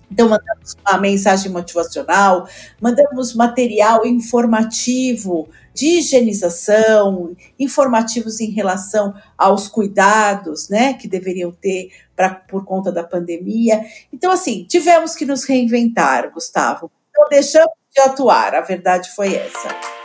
então, 0.09 0.29
mandamos 0.29 0.77
uma 0.87 0.99
mensagem 0.99 1.51
motivacional, 1.51 2.49
mandamos 2.81 3.35
material 3.35 4.07
informativo 4.07 5.49
de 5.75 5.99
higienização, 5.99 7.35
informativos 7.59 8.40
em 8.40 8.51
relação 8.51 9.12
aos 9.37 9.66
cuidados 9.66 10.68
né, 10.68 10.94
que 10.94 11.09
deveriam 11.09 11.51
ter 11.51 11.90
pra, 12.14 12.31
por 12.31 12.64
conta 12.64 12.92
da 12.92 13.03
pandemia. 13.03 13.85
Então, 14.12 14.31
assim, 14.31 14.64
tivemos 14.64 15.16
que 15.16 15.27
nos 15.27 15.42
reinventar, 15.42 16.33
Gustavo. 16.33 16.88
Não 17.12 17.29
deixamos 17.29 17.75
de 17.92 18.01
atuar, 18.01 18.55
a 18.55 18.61
verdade 18.61 19.11
foi 19.11 19.35
essa. 19.35 19.96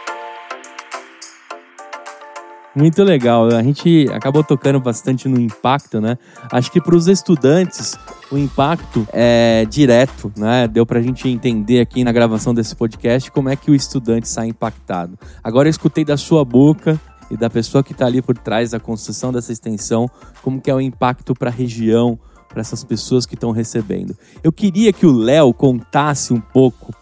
Muito 2.74 3.04
legal. 3.04 3.48
A 3.48 3.62
gente 3.62 4.08
acabou 4.14 4.44
tocando 4.44 4.80
bastante 4.80 5.28
no 5.28 5.40
impacto, 5.40 6.00
né? 6.00 6.18
Acho 6.52 6.72
que 6.72 6.80
para 6.80 6.96
os 6.96 7.08
estudantes 7.08 7.98
o 8.32 8.38
impacto 8.38 9.06
é 9.12 9.66
direto, 9.70 10.32
né? 10.38 10.68
Deu 10.70 10.86
para 10.86 11.00
a 11.00 11.02
gente 11.02 11.28
entender 11.28 11.82
aqui 11.82 12.04
na 12.04 12.14
gravação 12.14 12.54
desse 12.54 12.74
podcast 12.74 13.30
como 13.30 13.50
é 13.50 13.58
que 13.58 13.70
o 13.70 13.76
estudante 13.76 14.30
sai 14.30 14.48
impactado. 14.48 15.20
Agora 15.44 15.68
eu 15.68 15.72
escutei 15.72 16.06
da 16.06 16.16
sua 16.16 16.46
boca 16.46 17.00
e 17.30 17.36
da 17.36 17.50
pessoa 17.50 17.84
que 17.84 17.92
está 17.92 18.06
ali 18.06 18.22
por 18.22 18.38
trás 18.38 18.72
da 18.72 18.80
construção 18.80 19.34
dessa 19.34 19.52
extensão, 19.52 20.10
como 20.42 20.62
que 20.62 20.72
é 20.72 20.76
o 20.76 20.80
impacto 20.80 21.34
para 21.34 21.50
a 21.50 21.54
região, 21.54 22.18
para 22.48 22.62
essas 22.62 22.84
pessoas 22.84 23.26
que 23.26 23.36
estão 23.36 23.52
recebendo. 23.52 24.16
Eu 24.42 24.52
queria 24.52 24.94
que 24.94 25.06
o 25.06 25.12
Léo 25.12 25.54
contasse 25.54 26.34
um 26.34 26.40
pouco 26.40 26.94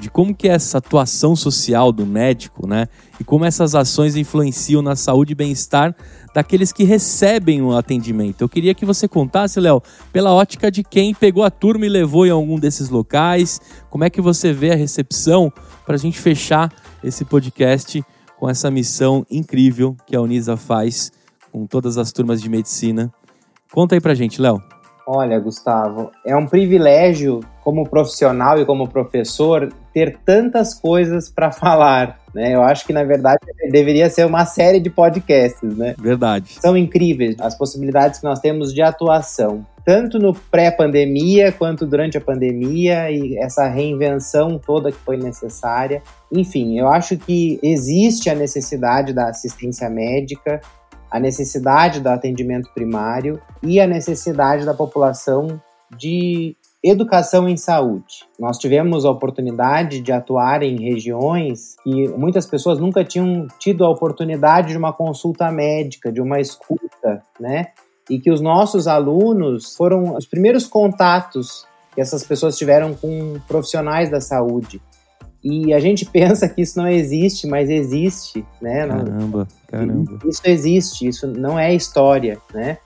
de 0.00 0.10
como 0.10 0.34
que 0.34 0.48
é 0.48 0.52
essa 0.52 0.78
atuação 0.78 1.36
social 1.36 1.92
do 1.92 2.06
médico, 2.06 2.66
né? 2.66 2.88
E 3.20 3.24
como 3.24 3.44
essas 3.44 3.74
ações 3.74 4.16
influenciam 4.16 4.80
na 4.80 4.96
saúde 4.96 5.32
e 5.32 5.34
bem-estar 5.36 5.94
daqueles 6.34 6.72
que 6.72 6.84
recebem 6.84 7.60
o 7.62 7.76
atendimento. 7.76 8.42
Eu 8.42 8.48
queria 8.48 8.74
que 8.74 8.86
você 8.86 9.06
contasse, 9.06 9.60
Léo, 9.60 9.82
pela 10.12 10.32
ótica 10.32 10.70
de 10.70 10.82
quem 10.82 11.14
pegou 11.14 11.44
a 11.44 11.50
turma 11.50 11.84
e 11.84 11.88
levou 11.88 12.26
em 12.26 12.30
algum 12.30 12.58
desses 12.58 12.88
locais, 12.88 13.60
como 13.90 14.04
é 14.04 14.10
que 14.10 14.20
você 14.20 14.52
vê 14.52 14.72
a 14.72 14.76
recepção 14.76 15.52
para 15.84 15.96
a 15.96 15.98
gente 15.98 16.18
fechar 16.18 16.72
esse 17.04 17.24
podcast 17.24 18.02
com 18.38 18.48
essa 18.48 18.70
missão 18.70 19.26
incrível 19.30 19.94
que 20.06 20.16
a 20.16 20.20
Unisa 20.20 20.56
faz 20.56 21.12
com 21.52 21.66
todas 21.66 21.98
as 21.98 22.10
turmas 22.10 22.40
de 22.40 22.48
medicina. 22.48 23.12
Conta 23.70 23.94
aí 23.94 24.00
pra 24.00 24.14
gente, 24.14 24.40
Léo. 24.40 24.62
Olha, 25.06 25.38
Gustavo, 25.40 26.10
é 26.24 26.36
um 26.36 26.46
privilégio 26.46 27.40
como 27.64 27.88
profissional 27.88 28.60
e 28.60 28.64
como 28.64 28.88
professor 28.88 29.68
ter 29.92 30.18
tantas 30.24 30.74
coisas 30.74 31.28
para 31.28 31.50
falar. 31.52 32.18
Né? 32.34 32.54
Eu 32.54 32.62
acho 32.62 32.86
que, 32.86 32.92
na 32.92 33.04
verdade, 33.04 33.38
deveria 33.70 34.08
ser 34.08 34.26
uma 34.26 34.44
série 34.44 34.80
de 34.80 34.90
podcasts. 34.90 35.76
Né? 35.76 35.94
Verdade. 35.98 36.58
São 36.60 36.76
incríveis 36.76 37.36
as 37.40 37.56
possibilidades 37.56 38.20
que 38.20 38.24
nós 38.24 38.40
temos 38.40 38.72
de 38.72 38.82
atuação, 38.82 39.66
tanto 39.84 40.18
no 40.18 40.32
pré-pandemia 40.32 41.52
quanto 41.52 41.86
durante 41.86 42.16
a 42.16 42.20
pandemia 42.20 43.10
e 43.10 43.36
essa 43.38 43.66
reinvenção 43.68 44.58
toda 44.58 44.92
que 44.92 44.98
foi 44.98 45.16
necessária. 45.16 46.02
Enfim, 46.32 46.78
eu 46.78 46.88
acho 46.88 47.16
que 47.16 47.58
existe 47.62 48.30
a 48.30 48.34
necessidade 48.34 49.12
da 49.12 49.28
assistência 49.28 49.88
médica 49.88 50.60
a 51.10 51.18
necessidade 51.18 52.00
do 52.00 52.08
atendimento 52.08 52.70
primário 52.72 53.40
e 53.62 53.80
a 53.80 53.86
necessidade 53.86 54.64
da 54.64 54.72
população 54.72 55.60
de 55.96 56.56
educação 56.82 57.48
em 57.48 57.56
saúde. 57.56 58.24
Nós 58.38 58.58
tivemos 58.58 59.04
a 59.04 59.10
oportunidade 59.10 60.00
de 60.00 60.12
atuar 60.12 60.62
em 60.62 60.76
regiões 60.76 61.76
que 61.82 62.08
muitas 62.08 62.46
pessoas 62.46 62.78
nunca 62.78 63.04
tinham 63.04 63.46
tido 63.58 63.84
a 63.84 63.90
oportunidade 63.90 64.68
de 64.68 64.78
uma 64.78 64.92
consulta 64.92 65.50
médica, 65.50 66.10
de 66.10 66.20
uma 66.20 66.40
escuta, 66.40 67.22
né? 67.38 67.68
E 68.08 68.18
que 68.18 68.30
os 68.30 68.40
nossos 68.40 68.86
alunos 68.86 69.76
foram 69.76 70.16
os 70.16 70.26
primeiros 70.26 70.66
contatos 70.66 71.66
que 71.94 72.00
essas 72.00 72.24
pessoas 72.24 72.56
tiveram 72.56 72.94
com 72.94 73.38
profissionais 73.46 74.10
da 74.10 74.20
saúde. 74.20 74.80
E 75.44 75.72
a 75.74 75.80
gente 75.80 76.06
pensa 76.10 76.48
que 76.48 76.62
isso 76.62 76.78
não 76.78 76.88
existe, 76.88 77.46
mas 77.46 77.68
existe, 77.68 78.44
né? 78.60 78.86
Caramba, 78.86 79.48
caramba. 79.66 80.18
Isso 80.26 80.42
existe, 80.44 81.06
isso 81.06 81.26
não 81.26 81.58
é 81.58 81.74
história, 81.74 82.38
né? 82.54 82.78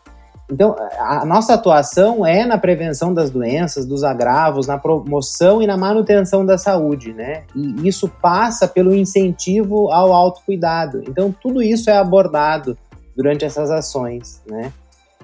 Então, 0.51 0.77
a 0.99 1.25
nossa 1.25 1.55
atuação 1.55 2.25
é 2.27 2.45
na 2.45 2.59
prevenção 2.59 3.15
das 3.15 3.31
doenças, 3.31 3.87
dos 3.87 4.05
agravos, 4.05 4.67
na 4.67 4.79
promoção 4.79 5.63
e 5.63 5.67
na 5.67 5.77
manutenção 5.77 6.45
da 6.45 6.59
saúde, 6.59 7.13
né? 7.15 7.45
E 7.57 7.89
isso 7.89 8.09
passa 8.09 8.69
pelo 8.69 8.95
incentivo 8.95 9.91
ao 9.91 10.13
autocuidado. 10.13 11.03
Então, 11.09 11.35
tudo 11.43 11.63
isso 11.63 11.89
é 11.89 11.97
abordado 11.97 12.77
durante 13.17 13.45
essas 13.45 13.71
ações, 13.71 14.43
né? 14.47 14.71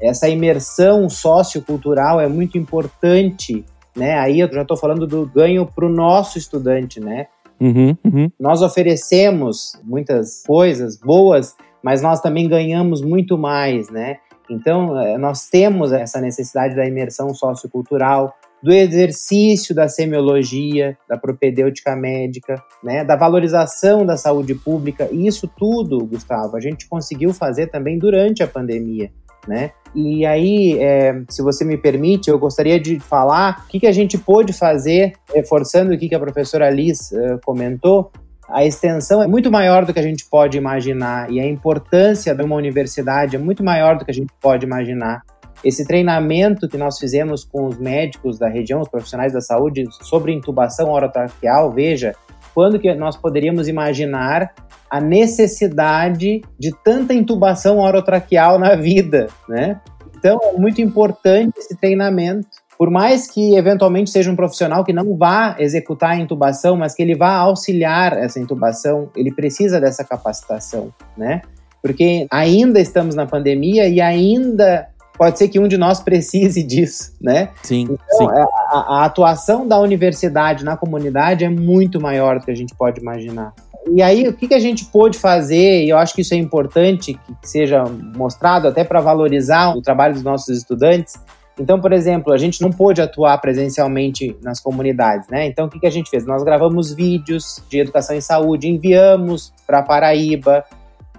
Essa 0.01 0.29
imersão 0.29 1.09
sociocultural 1.11 2.19
é 2.21 2.27
muito 2.27 2.57
importante 2.57 3.65
né? 3.97 4.19
Aí 4.19 4.41
eu 4.41 4.53
já 4.53 4.63
estou 4.63 4.77
falando 4.77 5.07
do 5.07 5.27
ganho 5.27 5.67
para 5.67 5.87
o 5.87 5.89
nosso 5.89 6.39
estudante, 6.39 7.01
né? 7.01 7.27
Uhum, 7.61 7.97
uhum. 8.05 8.31
Nós 8.39 8.63
oferecemos 8.63 9.79
muitas 9.85 10.43
coisas 10.47 10.99
boas, 10.99 11.55
mas 11.83 12.01
nós 12.01 12.21
também 12.21 12.49
ganhamos 12.49 13.03
muito 13.03 13.37
mais, 13.37 13.91
né? 13.91 14.17
Então, 14.51 15.01
eh, 15.01 15.17
nós 15.17 15.49
temos 15.49 15.93
essa 15.93 16.21
necessidade 16.21 16.75
da 16.75 16.85
imersão 16.85 17.33
sociocultural, 17.33 18.35
do 18.63 18.73
exercício 18.73 19.75
da 19.75 19.89
semiologia, 19.89 20.99
da 21.09 21.17
propedêutica 21.17 21.97
médica, 21.97 22.63
né, 22.85 23.03
da 23.03 23.17
valorização 23.17 24.05
da 24.05 24.19
saúde 24.19 24.55
pública. 24.55 25.09
E 25.11 25.27
isso 25.27 25.49
tudo, 25.57 26.05
Gustavo, 26.05 26.57
a 26.57 26.61
gente 26.61 26.87
conseguiu 26.87 27.33
fazer 27.33 27.69
também 27.69 27.99
durante 27.99 28.43
a 28.43 28.47
pandemia 28.47 29.11
né? 29.47 29.73
E 29.95 30.25
aí, 30.25 30.79
é, 30.79 31.23
se 31.29 31.43
você 31.43 31.65
me 31.65 31.77
permite, 31.77 32.31
eu 32.31 32.39
gostaria 32.39 32.79
de 32.79 33.01
falar 33.01 33.65
o 33.65 33.69
que, 33.69 33.81
que 33.81 33.87
a 33.87 33.93
gente 33.93 34.17
pôde 34.19 34.53
fazer, 34.53 35.13
reforçando 35.35 35.93
o 35.93 35.99
que, 35.99 36.09
que 36.09 36.15
a 36.15 36.21
professora 36.21 36.71
Liz 36.71 37.11
uh, 37.11 37.41
comentou, 37.45 38.13
a 38.53 38.65
extensão 38.65 39.23
é 39.23 39.27
muito 39.27 39.51
maior 39.51 39.85
do 39.85 39.93
que 39.93 39.99
a 39.99 40.03
gente 40.03 40.25
pode 40.29 40.59
imaginar 40.59 41.31
e 41.31 41.41
a 41.41 41.47
importância 41.47 42.35
de 42.35 42.43
uma 42.43 42.57
universidade 42.57 43.37
é 43.37 43.39
muito 43.39 43.63
maior 43.63 43.97
do 43.97 44.05
que 44.05 44.11
a 44.11 44.15
gente 44.15 44.33
pode 44.41 44.67
imaginar. 44.67 45.23
Esse 45.63 45.87
treinamento 45.87 46.69
que 46.69 46.79
nós 46.79 46.99
fizemos 46.99 47.45
com 47.45 47.67
os 47.67 47.79
médicos 47.79 48.39
da 48.39 48.49
região, 48.49 48.81
os 48.81 48.89
profissionais 48.89 49.33
da 49.33 49.41
saúde, 49.41 49.85
sobre 50.03 50.33
intubação 50.33 50.91
orotraqueal, 50.91 51.71
veja, 51.73 52.15
quando 52.55 52.79
que 52.79 52.93
nós 52.95 53.17
poderíamos 53.17 53.69
imaginar 53.69 54.53
a 54.91 55.01
necessidade 55.01 56.43
de 56.59 56.75
tanta 56.83 57.15
intubação 57.15 57.79
orotraqueal 57.79 58.59
na 58.59 58.75
vida, 58.75 59.29
né? 59.49 59.81
Então 60.17 60.39
é 60.43 60.59
muito 60.59 60.81
importante 60.81 61.59
esse 61.59 61.77
treinamento. 61.77 62.49
Por 62.81 62.89
mais 62.91 63.31
que 63.31 63.55
eventualmente 63.57 64.09
seja 64.09 64.31
um 64.31 64.35
profissional 64.35 64.83
que 64.83 64.91
não 64.91 65.15
vá 65.15 65.55
executar 65.59 66.13
a 66.13 66.17
intubação, 66.17 66.79
mas 66.79 66.95
que 66.95 67.03
ele 67.03 67.15
vá 67.15 67.35
auxiliar 67.35 68.17
essa 68.17 68.41
intubação, 68.41 69.11
ele 69.15 69.31
precisa 69.31 69.79
dessa 69.79 70.03
capacitação, 70.03 70.91
né? 71.15 71.43
Porque 71.83 72.27
ainda 72.31 72.81
estamos 72.81 73.15
na 73.15 73.27
pandemia 73.27 73.87
e 73.87 74.01
ainda 74.01 74.89
pode 75.19 75.39
ser 75.39 75.49
que 75.49 75.61
um 75.61 75.69
de 75.69 75.77
nós 75.77 76.01
precise 76.01 76.63
disso, 76.65 77.13
né? 77.21 77.51
Sim. 77.63 77.83
Então, 77.83 77.99
sim. 78.13 78.25
É, 78.25 78.43
a, 78.71 78.79
a, 78.79 79.05
atuação 79.05 79.69
da 79.69 79.79
universidade 79.79 80.65
na 80.65 80.75
comunidade 80.75 81.45
é 81.45 81.51
muito 81.51 82.01
maior 82.01 82.39
do 82.39 82.47
que 82.47 82.51
a 82.51 82.57
gente 82.57 82.75
pode 82.75 82.99
imaginar. 82.99 83.53
E 83.93 84.01
aí, 84.01 84.27
o 84.27 84.33
que, 84.33 84.49
que 84.49 84.55
a 84.55 84.59
gente 84.59 84.87
pôde 84.87 85.19
fazer, 85.19 85.85
e 85.85 85.91
eu 85.91 85.99
acho 85.99 86.15
que 86.15 86.23
isso 86.23 86.33
é 86.33 86.39
importante 86.39 87.13
que 87.13 87.47
seja 87.47 87.85
mostrado 88.17 88.69
até 88.69 88.85
para 88.85 89.03
valorizar 89.03 89.77
o 89.77 89.83
trabalho 89.83 90.15
dos 90.15 90.23
nossos 90.23 90.57
estudantes. 90.57 91.21
Então, 91.61 91.79
por 91.79 91.93
exemplo, 91.93 92.33
a 92.33 92.39
gente 92.39 92.63
não 92.63 92.71
pôde 92.71 93.03
atuar 93.03 93.37
presencialmente 93.39 94.35
nas 94.43 94.59
comunidades, 94.59 95.29
né? 95.29 95.47
Então, 95.47 95.67
o 95.67 95.69
que, 95.69 95.79
que 95.79 95.87
a 95.87 95.91
gente 95.91 96.09
fez? 96.09 96.25
Nós 96.25 96.43
gravamos 96.43 96.95
vídeos 96.95 97.63
de 97.69 97.81
educação 97.81 98.17
em 98.17 98.21
saúde, 98.23 98.67
enviamos 98.67 99.53
para 99.67 99.83
Paraíba, 99.83 100.65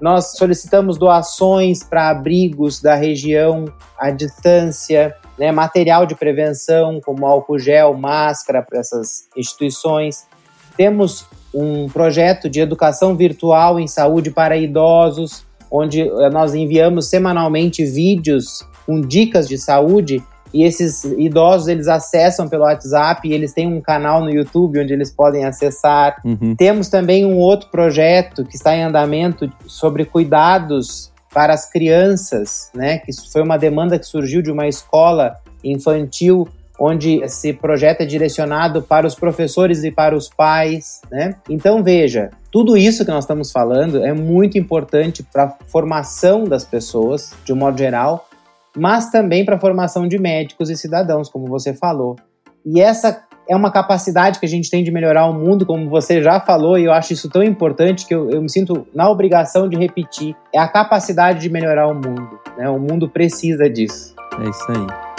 nós 0.01 0.35
solicitamos 0.35 0.97
doações 0.97 1.83
para 1.83 2.09
abrigos 2.09 2.81
da 2.81 2.95
região 2.95 3.65
à 3.95 4.09
distância, 4.09 5.15
né, 5.37 5.51
material 5.51 6.07
de 6.07 6.15
prevenção, 6.15 6.99
como 7.05 7.27
álcool 7.27 7.59
gel, 7.59 7.93
máscara 7.93 8.63
para 8.63 8.79
essas 8.79 9.27
instituições. 9.37 10.25
Temos 10.75 11.27
um 11.53 11.87
projeto 11.87 12.49
de 12.49 12.61
educação 12.61 13.15
virtual 13.15 13.79
em 13.79 13.85
saúde 13.85 14.31
para 14.31 14.57
idosos, 14.57 15.45
onde 15.69 16.01
eh, 16.01 16.29
nós 16.31 16.55
enviamos 16.55 17.07
semanalmente 17.07 17.85
vídeos 17.85 18.65
com 18.91 18.99
dicas 18.99 19.47
de 19.47 19.57
saúde 19.57 20.21
e 20.53 20.65
esses 20.65 21.05
idosos 21.05 21.69
eles 21.69 21.87
acessam 21.87 22.49
pelo 22.49 22.63
WhatsApp 22.63 23.25
e 23.25 23.31
eles 23.31 23.53
têm 23.53 23.65
um 23.65 23.79
canal 23.79 24.21
no 24.21 24.29
YouTube 24.29 24.81
onde 24.81 24.91
eles 24.91 25.09
podem 25.09 25.45
acessar. 25.45 26.17
Uhum. 26.25 26.53
Temos 26.57 26.89
também 26.89 27.25
um 27.25 27.37
outro 27.37 27.69
projeto 27.69 28.43
que 28.43 28.57
está 28.57 28.75
em 28.75 28.83
andamento 28.83 29.49
sobre 29.65 30.03
cuidados 30.03 31.09
para 31.33 31.53
as 31.53 31.71
crianças, 31.71 32.69
né? 32.75 32.97
Que 32.97 33.13
foi 33.31 33.41
uma 33.41 33.55
demanda 33.55 33.97
que 33.97 34.05
surgiu 34.05 34.41
de 34.41 34.51
uma 34.51 34.67
escola 34.67 35.37
infantil 35.63 36.45
onde 36.77 37.23
esse 37.23 37.53
projeto 37.53 38.01
é 38.01 38.05
direcionado 38.05 38.81
para 38.81 39.07
os 39.07 39.15
professores 39.15 39.85
e 39.85 39.91
para 39.91 40.17
os 40.17 40.27
pais, 40.27 40.99
né? 41.09 41.35
Então 41.49 41.81
veja, 41.81 42.31
tudo 42.51 42.75
isso 42.75 43.05
que 43.05 43.11
nós 43.11 43.23
estamos 43.23 43.51
falando 43.53 44.03
é 44.03 44.11
muito 44.11 44.57
importante 44.57 45.23
para 45.23 45.43
a 45.43 45.53
formação 45.67 46.43
das 46.43 46.65
pessoas, 46.65 47.31
de 47.45 47.53
um 47.53 47.55
modo 47.55 47.77
geral, 47.77 48.27
mas 48.75 49.09
também 49.09 49.43
para 49.43 49.55
a 49.55 49.59
formação 49.59 50.07
de 50.07 50.17
médicos 50.17 50.69
e 50.69 50.77
cidadãos, 50.77 51.29
como 51.29 51.47
você 51.47 51.73
falou. 51.73 52.15
E 52.65 52.79
essa 52.79 53.23
é 53.47 53.55
uma 53.55 53.71
capacidade 53.71 54.39
que 54.39 54.45
a 54.45 54.49
gente 54.49 54.69
tem 54.69 54.83
de 54.83 54.91
melhorar 54.91 55.25
o 55.25 55.33
mundo, 55.33 55.65
como 55.65 55.89
você 55.89 56.21
já 56.21 56.39
falou, 56.39 56.77
e 56.77 56.85
eu 56.85 56.93
acho 56.93 57.13
isso 57.13 57.29
tão 57.29 57.43
importante 57.43 58.05
que 58.05 58.13
eu, 58.13 58.29
eu 58.29 58.41
me 58.41 58.49
sinto 58.49 58.87
na 58.93 59.09
obrigação 59.09 59.67
de 59.67 59.75
repetir. 59.75 60.35
É 60.53 60.59
a 60.59 60.67
capacidade 60.67 61.41
de 61.41 61.49
melhorar 61.49 61.87
o 61.87 61.93
mundo. 61.93 62.39
Né? 62.57 62.69
O 62.69 62.79
mundo 62.79 63.09
precisa 63.09 63.69
disso. 63.69 64.15
É 64.39 64.49
isso 64.49 64.65
aí. 64.71 65.11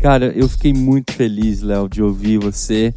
Cara, 0.00 0.26
eu 0.26 0.48
fiquei 0.48 0.72
muito 0.72 1.12
feliz, 1.12 1.60
Léo, 1.62 1.88
de 1.88 2.02
ouvir 2.02 2.38
você, 2.38 2.94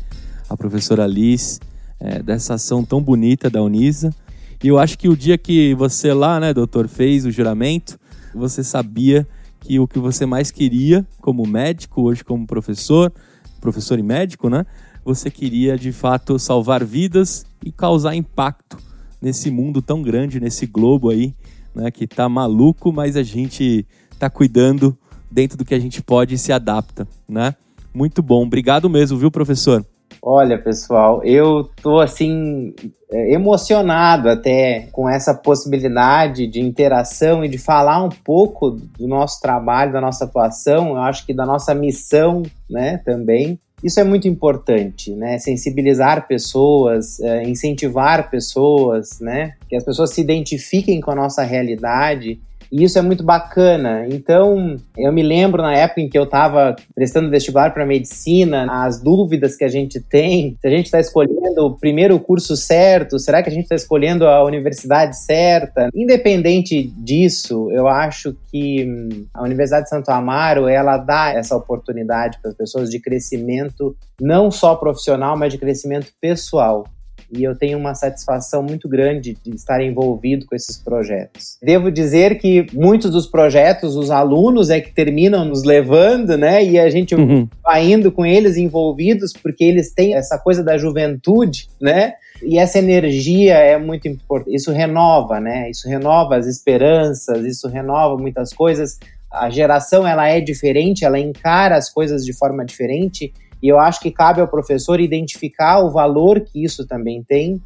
a 0.50 0.56
professora 0.56 1.06
Alice, 1.06 1.60
é, 2.00 2.22
dessa 2.22 2.56
ação 2.56 2.84
tão 2.84 3.02
bonita 3.02 3.50
da 3.50 3.62
Unisa. 3.62 4.14
E 4.63 4.67
eu 4.67 4.78
acho 4.78 4.97
que 4.97 5.10
o 5.10 5.17
dia 5.17 5.38
que 5.38 5.74
você 5.74 6.13
lá, 6.13 6.39
né, 6.39 6.54
doutor, 6.54 6.88
fez 6.88 7.26
o 7.26 7.32
juramento, 7.32 8.00
você 8.34 8.63
sabia 8.63 9.28
que 9.60 9.80
o 9.80 9.88
que 9.88 10.00
você 10.00 10.26
mais 10.26 10.52
queria 10.52 11.06
como 11.19 11.45
médico, 11.47 12.04
hoje 12.04 12.24
como 12.24 12.45
professor, 12.45 13.12
professor 13.60 13.97
e 13.97 14.04
médico, 14.04 14.50
né? 14.50 14.65
Você 15.04 15.32
queria 15.32 15.78
de 15.78 15.91
fato 15.91 16.38
salvar 16.38 16.84
vidas 16.84 17.45
e 17.65 17.71
causar 17.71 18.15
impacto 18.15 18.78
nesse 19.21 19.50
mundo 19.50 19.82
tão 19.82 20.02
grande, 20.02 20.39
nesse 20.39 20.65
globo 20.65 21.10
aí, 21.10 21.34
né, 21.74 21.89
que 21.91 22.08
tá 22.08 22.28
maluco, 22.28 22.91
mas 22.91 23.15
a 23.15 23.24
gente 23.24 23.86
tá 24.19 24.30
cuidando 24.30 24.97
dentro 25.30 25.58
do 25.58 25.65
que 25.65 25.74
a 25.74 25.80
gente 25.80 26.02
pode 26.02 26.36
e 26.36 26.38
se 26.38 26.52
adapta, 26.52 27.08
né? 27.28 27.56
Muito 27.93 28.21
bom. 28.21 28.43
Obrigado 28.43 28.89
mesmo, 28.89 29.17
viu, 29.17 29.32
professor? 29.32 29.86
Olha, 30.24 30.62
pessoal, 30.62 31.24
eu 31.24 31.68
tô 31.82 32.00
assim 32.00 32.76
é, 33.12 33.34
emocionado 33.34 34.30
até 34.30 34.88
com 34.92 35.10
essa 35.10 35.34
possibilidade 35.34 36.46
de 36.46 36.60
interação 36.60 37.44
e 37.44 37.50
de 37.50 37.58
falar 37.58 38.04
um 38.04 38.10
pouco 38.10 38.70
do 38.70 39.08
nosso 39.08 39.42
trabalho, 39.42 39.92
da 39.92 40.00
nossa 40.00 40.26
atuação, 40.26 40.90
eu 40.90 40.98
acho 40.98 41.26
que 41.26 41.34
da 41.34 41.44
nossa 41.44 41.74
missão, 41.74 42.44
né, 42.70 43.02
também. 43.04 43.60
Isso 43.84 44.00
é 44.00 44.04
muito 44.04 44.28
importante, 44.28 45.12
né? 45.16 45.40
Sensibilizar 45.40 46.28
pessoas, 46.28 47.20
é, 47.20 47.42
incentivar 47.42 48.30
pessoas, 48.30 49.20
né? 49.20 49.54
Que 49.68 49.76
as 49.76 49.84
pessoas 49.84 50.14
se 50.14 50.22
identifiquem 50.22 51.02
com 51.02 51.10
a 51.10 51.16
nossa 51.16 51.42
realidade 51.42 52.40
e 52.72 52.84
isso 52.84 52.98
é 52.98 53.02
muito 53.02 53.24
bacana. 53.24 54.08
Então, 54.10 54.78
eu 54.98 55.12
me 55.12 55.22
lembro 55.22 55.62
na 55.62 55.76
época 55.76 56.02
em 56.02 56.10
que 56.10 56.18
eu 56.18 56.24
estava 56.24 56.76
prestando 56.96 57.30
vestibular 57.30 57.74
para 57.74 57.86
medicina, 57.86 58.66
as 58.70 59.02
dúvidas 59.02 59.58
que 59.58 59.64
a 59.64 59.68
gente 59.68 60.00
tem, 60.00 60.58
se 60.62 60.68
a 60.68 60.70
gente 60.70 60.86
está 60.86 61.00
escolhendo 61.00 61.66
o 61.66 61.78
primeiro 61.78 62.18
curso 62.20 62.56
certo, 62.56 63.20
será 63.20 63.44
que 63.44 63.50
a 63.50 63.52
gente 63.52 63.64
está 63.64 63.76
escolhendo 63.76 64.26
a 64.26 64.44
universidade 64.44 65.18
certa? 65.18 65.90
Independente 65.94 66.84
disso, 66.98 67.70
eu 67.72 67.88
acho 67.88 68.36
que 68.50 68.86
hum, 68.86 69.26
a 69.34 69.44
Universidade 69.44 69.84
de 69.84 69.90
Santo 69.90 70.10
Amaro, 70.10 70.68
ela 70.68 70.98
dá 70.98 71.34
essa 71.34 71.56
oportunidade 71.56 72.40
para 72.42 72.52
as 72.52 72.58
pessoas 72.58 72.90
de 72.90 73.00
crescimento, 73.00 73.96
não 74.20 74.50
só 74.50 74.76
profissional, 74.76 75.38
mas 75.38 75.52
de 75.52 75.60
crescimento 75.60 76.08
pessoal. 76.22 76.86
E 77.32 77.44
eu 77.44 77.56
tenho 77.56 77.78
uma 77.78 77.96
satisfação 77.96 78.62
muito 78.62 78.89
grande 78.89 79.38
de 79.44 79.56
estar 79.56 79.82
envolvido 79.82 80.46
com 80.46 80.56
esses 80.56 80.78
projetos. 80.78 81.58
Devo 81.62 81.91
dizer 81.91 82.38
que 82.38 82.65
muitos 82.74 83.12
dos 83.12 83.26
projetos, 83.26 83.96
os 83.96 84.12
alunos 84.12 84.70
é 84.70 84.82
que 84.82 84.94
terminam 84.94 85.46
nos 85.46 85.63
levando, 85.63 86.38
né? 86.38 86.63
E 86.63 86.78
a 86.78 86.89
gente 86.89 87.15
uhum. 87.15 87.48
vai 87.63 87.91
indo 87.91 88.12
com 88.12 88.26
eles 88.26 88.58
envolvidos 88.58 89.34
porque 89.34 89.63
eles 89.63 89.94
têm 89.94 90.15
essa 90.15 90.38
coisa 90.38 90.63
da 90.63 90.78
juventude, 90.78 91.70
né? 91.80 92.13
E 92.44 92.58
essa 92.58 92.80
energia 92.80 93.56
é 93.56 93.78
muito 93.78 94.08
importante. 94.08 94.56
Isso 94.56 94.72
renova, 94.72 95.39
né? 95.39 95.70
Isso 95.70 95.88
renova 95.88 96.36
as 96.36 96.48
esperanças, 96.48 97.46
isso 97.46 97.67
renova 97.67 98.17
muitas 98.17 98.52
coisas. 98.52 99.00
A 99.32 99.50
geração 99.50 100.06
ela 100.06 100.28
é 100.28 100.41
diferente, 100.41 101.06
ela 101.06 101.20
encara 101.20 101.78
as 101.78 101.89
coisas 101.89 102.26
de 102.26 102.34
forma 102.34 102.65
diferente 102.65 103.32
e 103.62 103.67
eu 103.67 103.80
acho 103.80 104.00
que 104.00 104.12
cabe 104.12 104.41
ao 104.41 104.47
professor 104.47 105.00
identificar 105.00 105.80
o 105.80 105.91
valor 105.91 106.41
que 106.41 106.63
isso 106.63 106.86
também 106.86 107.24
tem 107.24 107.62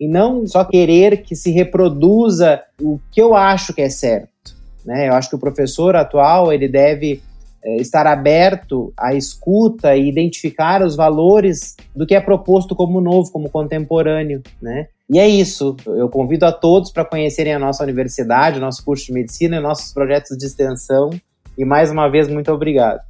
e 0.00 0.08
não 0.08 0.46
só 0.46 0.64
querer 0.64 1.22
que 1.22 1.34
se 1.34 1.50
reproduza 1.50 2.62
o 2.80 3.00
que 3.10 3.20
eu 3.20 3.34
acho 3.34 3.74
que 3.74 3.82
é 3.82 3.88
certo. 3.88 4.56
Né? 4.84 5.08
Eu 5.08 5.14
acho 5.14 5.28
que 5.28 5.36
o 5.36 5.40
professor 5.40 5.96
atual 5.96 6.52
ele 6.52 6.68
deve 6.68 7.20
é, 7.62 7.76
estar 7.76 8.06
aberto 8.06 8.92
à 8.96 9.14
escuta 9.14 9.96
e 9.96 10.08
identificar 10.08 10.82
os 10.82 10.94
valores 10.94 11.76
do 11.94 12.06
que 12.06 12.14
é 12.14 12.20
proposto 12.20 12.74
como 12.74 13.00
novo, 13.00 13.30
como 13.32 13.50
contemporâneo, 13.50 14.42
né? 14.62 14.86
E 15.10 15.18
é 15.18 15.26
isso. 15.26 15.76
Eu 15.86 16.08
convido 16.08 16.44
a 16.44 16.52
todos 16.52 16.92
para 16.92 17.04
conhecerem 17.04 17.54
a 17.54 17.58
nossa 17.58 17.82
universidade, 17.82 18.58
o 18.58 18.60
nosso 18.60 18.84
curso 18.84 19.06
de 19.06 19.12
medicina 19.12 19.56
e 19.56 19.60
nossos 19.60 19.92
projetos 19.92 20.36
de 20.36 20.46
extensão. 20.46 21.10
E 21.56 21.64
mais 21.64 21.90
uma 21.90 22.08
vez, 22.08 22.28
muito 22.28 22.52
obrigado. 22.52 23.00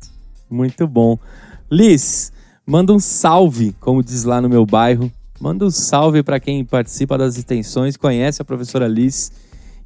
Muito 0.48 0.86
bom. 0.86 1.18
Liz, 1.70 2.32
manda 2.66 2.94
um 2.94 2.98
salve, 2.98 3.76
como 3.78 4.02
diz 4.02 4.24
lá 4.24 4.40
no 4.40 4.48
meu 4.48 4.64
bairro. 4.64 5.12
Manda 5.38 5.66
um 5.66 5.70
salve 5.70 6.22
para 6.22 6.40
quem 6.40 6.64
participa 6.64 7.18
das 7.18 7.36
extensões, 7.36 7.96
conhece 7.96 8.40
a 8.40 8.44
professora 8.44 8.88
Liz 8.88 9.30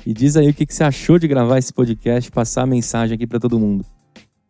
e 0.07 0.15
diz 0.15 0.37
aí 0.37 0.49
o 0.49 0.55
que, 0.55 0.65
que 0.65 0.73
você 0.73 0.85
achou 0.85 1.19
de 1.19 1.27
gravar 1.27 1.59
esse 1.59 1.73
podcast, 1.73 2.31
passar 2.31 2.63
a 2.63 2.67
mensagem 2.67 3.17
aqui 3.17 3.27
para 3.27 3.41
todo 3.41 3.59
mundo. 3.59 3.85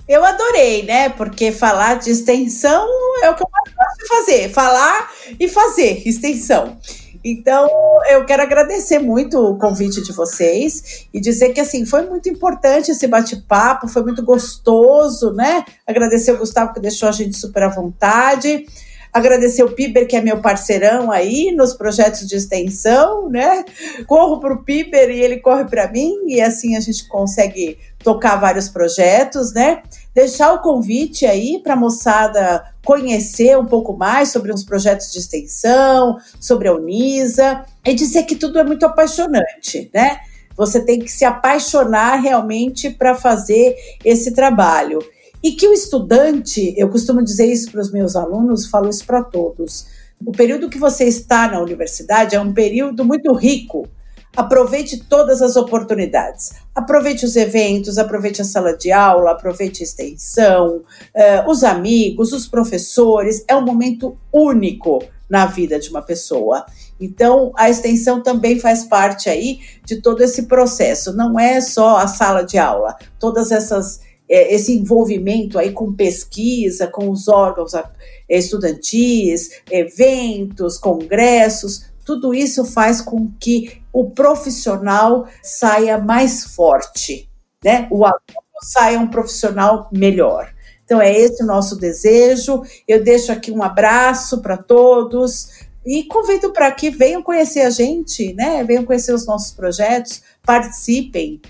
Eu 0.07 0.23
adorei, 0.23 0.83
né? 0.83 1.09
Porque 1.09 1.51
falar 1.51 1.95
de 1.95 2.11
extensão 2.11 2.87
é 3.23 3.31
o 3.31 3.35
que 3.35 3.43
eu 3.43 3.49
mais 3.51 3.75
gosto 3.75 3.99
de 3.99 4.09
fazer, 4.09 4.49
falar 4.51 5.11
e 5.41 5.49
fazer 5.49 6.07
extensão. 6.07 6.77
Então, 7.25 7.69
eu 8.11 8.25
quero 8.25 8.43
agradecer 8.43 8.99
muito 8.99 9.39
o 9.39 9.57
convite 9.57 10.03
de 10.03 10.13
vocês 10.13 11.07
e 11.13 11.21
dizer 11.21 11.53
que 11.53 11.61
assim 11.61 11.87
foi 11.87 12.09
muito 12.09 12.29
importante 12.29 12.91
esse 12.91 13.07
bate-papo, 13.07 13.89
foi 13.89 14.03
muito 14.03 14.25
gostoso, 14.25 15.33
né? 15.33 15.65
Agradecer 15.87 16.33
o 16.33 16.39
Gustavo 16.39 16.73
que 16.73 16.81
deixou 16.81 17.09
a 17.09 17.13
gente 17.13 17.37
super 17.37 17.63
à 17.63 17.69
vontade. 17.69 18.67
Agradecer 19.13 19.63
o 19.63 19.71
Piber, 19.71 20.09
que 20.09 20.17
é 20.17 20.23
meu 20.23 20.41
parceirão 20.41 21.13
aí 21.13 21.53
nos 21.55 21.75
projetos 21.75 22.27
de 22.27 22.35
extensão, 22.35 23.29
né? 23.29 23.63
Corro 24.07 24.41
para 24.41 24.55
o 24.55 24.65
Piber 24.65 25.11
e 25.11 25.21
ele 25.21 25.37
corre 25.37 25.67
para 25.67 25.87
mim, 25.93 26.15
e 26.29 26.41
assim 26.41 26.77
a 26.77 26.81
gente 26.81 27.07
consegue 27.09 27.79
tocar 28.03 28.37
vários 28.37 28.71
projetos, 28.71 29.53
né? 29.53 29.83
Deixar 30.15 30.53
o 30.53 30.61
convite 30.61 31.25
aí 31.25 31.59
para 31.63 31.73
a 31.73 31.77
moçada 31.77 32.63
conhecer 32.85 33.59
um 33.59 33.65
pouco 33.65 33.97
mais 33.97 34.31
sobre 34.31 34.53
os 34.53 34.63
projetos 34.63 35.11
de 35.11 35.19
extensão, 35.19 36.17
sobre 36.39 36.69
a 36.69 36.75
Unisa, 36.75 37.65
e 37.85 37.95
dizer 37.95 38.25
que 38.25 38.37
tudo 38.37 38.59
é 38.59 38.65
muito 38.65 38.85
apaixonante, 38.85 39.91
né? 39.95 40.19
Você 40.57 40.85
tem 40.85 40.99
que 40.99 41.11
se 41.11 41.25
apaixonar 41.25 42.17
realmente 42.17 42.91
para 42.91 43.15
fazer 43.15 43.75
esse 44.05 44.33
trabalho. 44.33 44.99
E 45.43 45.53
que 45.53 45.67
o 45.67 45.73
estudante, 45.73 46.75
eu 46.77 46.89
costumo 46.91 47.23
dizer 47.23 47.47
isso 47.47 47.71
para 47.71 47.81
os 47.81 47.91
meus 47.91 48.15
alunos, 48.15 48.67
falo 48.67 48.91
isso 48.91 49.05
para 49.07 49.25
todos. 49.25 49.87
O 50.25 50.31
período 50.31 50.69
que 50.69 50.79
você 50.79 51.05
está 51.05 51.49
na 51.49 51.61
universidade 51.61 52.37
é 52.37 52.41
um 52.41 52.53
período 52.53 53.05
muito 53.05 53.33
rico. 53.33 53.89
Aproveite 54.37 55.05
todas 55.05 55.43
as 55.43 55.57
oportunidades. 55.57 56.53
Aproveite 56.75 57.25
os 57.25 57.37
eventos, 57.37 57.99
aproveite 57.99 58.41
a 58.41 58.45
sala 58.45 58.77
de 58.77 58.91
aula, 58.91 59.33
aproveite 59.33 59.83
a 59.83 59.85
extensão, 59.85 60.77
uh, 60.77 61.51
os 61.51 61.63
amigos, 61.63 62.33
os 62.33 62.47
professores. 62.47 63.45
É 63.47 63.55
um 63.55 63.65
momento 63.65 64.17
único 64.33 65.03
na 65.29 65.47
vida 65.47 65.79
de 65.79 65.91
uma 65.91 66.03
pessoa. 66.03 66.65
Então, 67.01 67.53
a 67.57 67.69
extensão 67.69 68.23
também 68.23 68.59
faz 68.59 68.85
parte 68.85 69.29
aí 69.29 69.61
de 69.85 70.01
todo 70.01 70.23
esse 70.23 70.45
processo. 70.45 71.15
Não 71.15 71.39
é 71.39 71.61
só 71.61 71.99
a 71.99 72.07
sala 72.07 72.43
de 72.43 72.59
aula. 72.59 72.97
Todas 73.19 73.51
essas 73.51 74.01
é, 74.29 74.55
esse 74.55 74.73
envolvimento 74.73 75.59
aí 75.59 75.73
com 75.73 75.93
pesquisa, 75.93 76.87
com 76.87 77.11
os 77.11 77.29
órgãos 77.29 77.75
é, 77.75 77.85
estudantis, 78.31 79.51
eventos, 79.71 80.79
congressos, 80.79 81.92
tudo 82.05 82.35
isso 82.35 82.65
faz 82.65 83.01
com 83.01 83.31
que 83.39 83.83
o 83.93 84.11
profissional 84.11 85.27
saia 85.43 85.99
mais 85.99 86.45
forte, 86.45 87.29
né? 87.65 87.87
O 87.91 88.05
aluno 88.05 88.21
saia 88.63 88.99
um 88.99 89.09
profissional 89.09 89.89
melhor. 89.93 90.53
Então 90.85 91.01
é 91.01 91.13
esse 91.13 91.43
o 91.43 91.47
nosso 91.47 91.77
desejo. 91.77 92.63
Eu 92.87 93.03
deixo 93.03 93.33
aqui 93.33 93.51
um 93.51 93.63
abraço 93.63 94.43
para 94.43 94.57
todos 94.57 95.49
e 95.85 96.05
convido 96.05 96.53
para 96.53 96.71
que 96.71 96.91
venham 96.91 97.23
conhecer 97.23 97.61
a 97.61 97.71
gente, 97.71 98.33
né? 98.35 98.63
Venham 98.65 98.85
conhecer 98.85 99.13
os 99.13 99.27
nossos 99.27 99.53
projetos, 99.53 100.23
participem 100.45 101.41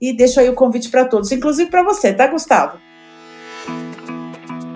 e 0.00 0.12
deixo 0.12 0.40
aí 0.40 0.48
o 0.48 0.54
convite 0.54 0.88
para 0.88 1.04
todos, 1.04 1.30
inclusive 1.30 1.70
para 1.70 1.82
você, 1.82 2.12
tá, 2.12 2.26
Gustavo? 2.26 2.78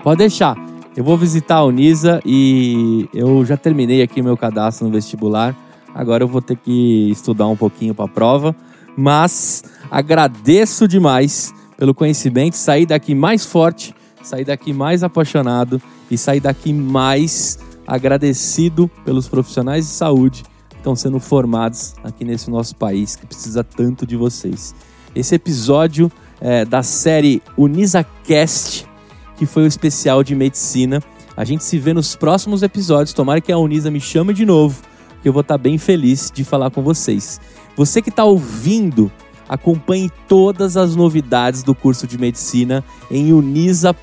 Pode 0.03 0.19
deixar. 0.19 0.74
Eu 0.95 1.03
vou 1.03 1.17
visitar 1.17 1.55
a 1.57 1.65
Unisa 1.65 2.21
e 2.25 3.09
eu 3.13 3.45
já 3.45 3.57
terminei 3.57 4.01
aqui 4.01 4.21
meu 4.21 4.37
cadastro 4.37 4.87
no 4.87 4.93
vestibular. 4.93 5.53
Agora 5.93 6.23
eu 6.23 6.27
vou 6.27 6.41
ter 6.41 6.55
que 6.55 7.11
estudar 7.11 7.47
um 7.47 7.55
pouquinho 7.55 7.93
para 7.93 8.05
a 8.05 8.07
prova, 8.07 8.55
mas 8.95 9.61
agradeço 9.91 10.87
demais 10.87 11.53
pelo 11.77 11.93
conhecimento, 11.93 12.55
sair 12.55 12.85
daqui 12.85 13.13
mais 13.13 13.45
forte, 13.45 13.93
sair 14.23 14.45
daqui 14.45 14.71
mais 14.71 15.03
apaixonado 15.03 15.81
e 16.09 16.17
sair 16.17 16.39
daqui 16.39 16.71
mais 16.71 17.59
agradecido 17.85 18.89
pelos 19.03 19.27
profissionais 19.27 19.85
de 19.85 19.91
saúde 19.91 20.43
que 20.69 20.77
estão 20.77 20.95
sendo 20.95 21.19
formados 21.19 21.93
aqui 22.05 22.23
nesse 22.23 22.49
nosso 22.49 22.73
país 22.73 23.17
que 23.17 23.25
precisa 23.25 23.65
tanto 23.65 24.07
de 24.07 24.15
vocês. 24.15 24.73
Esse 25.13 25.35
episódio 25.35 26.09
é, 26.39 26.63
da 26.63 26.81
série 26.83 27.41
UnisaCast, 27.57 28.87
que 29.35 29.45
foi 29.45 29.63
o 29.63 29.67
especial 29.67 30.23
de 30.23 30.35
medicina. 30.35 31.01
A 31.35 31.43
gente 31.43 31.63
se 31.63 31.77
vê 31.77 31.93
nos 31.93 32.15
próximos 32.15 32.63
episódios. 32.63 33.13
Tomara 33.13 33.41
que 33.41 33.51
a 33.51 33.57
Unisa 33.57 33.91
me 33.91 33.99
chame 33.99 34.33
de 34.33 34.45
novo, 34.45 34.81
que 35.21 35.27
eu 35.27 35.33
vou 35.33 35.41
estar 35.41 35.57
bem 35.57 35.77
feliz 35.77 36.31
de 36.33 36.43
falar 36.43 36.69
com 36.69 36.81
vocês. 36.81 37.39
Você 37.75 38.01
que 38.01 38.09
está 38.09 38.23
ouvindo, 38.23 39.11
acompanhe 39.47 40.09
todas 40.27 40.77
as 40.77 40.95
novidades 40.95 41.63
do 41.63 41.75
curso 41.75 42.07
de 42.07 42.17
medicina 42.17 42.83
em 43.11 43.33
unisa.br 43.33 43.95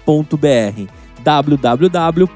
www.unisa.br 1.23 2.27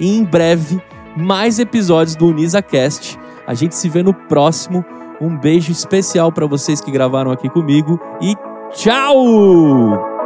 e 0.00 0.08
em 0.08 0.24
breve 0.24 0.80
mais 1.16 1.58
episódios 1.58 2.16
do 2.16 2.28
UnisaCast. 2.28 3.18
A 3.46 3.54
gente 3.54 3.74
se 3.74 3.88
vê 3.88 4.02
no 4.02 4.14
próximo 4.14 4.84
um 5.20 5.36
beijo 5.36 5.72
especial 5.72 6.30
para 6.32 6.46
vocês 6.46 6.80
que 6.80 6.90
gravaram 6.90 7.30
aqui 7.30 7.48
comigo 7.48 8.00
e 8.20 8.34
tchau! 8.72 10.17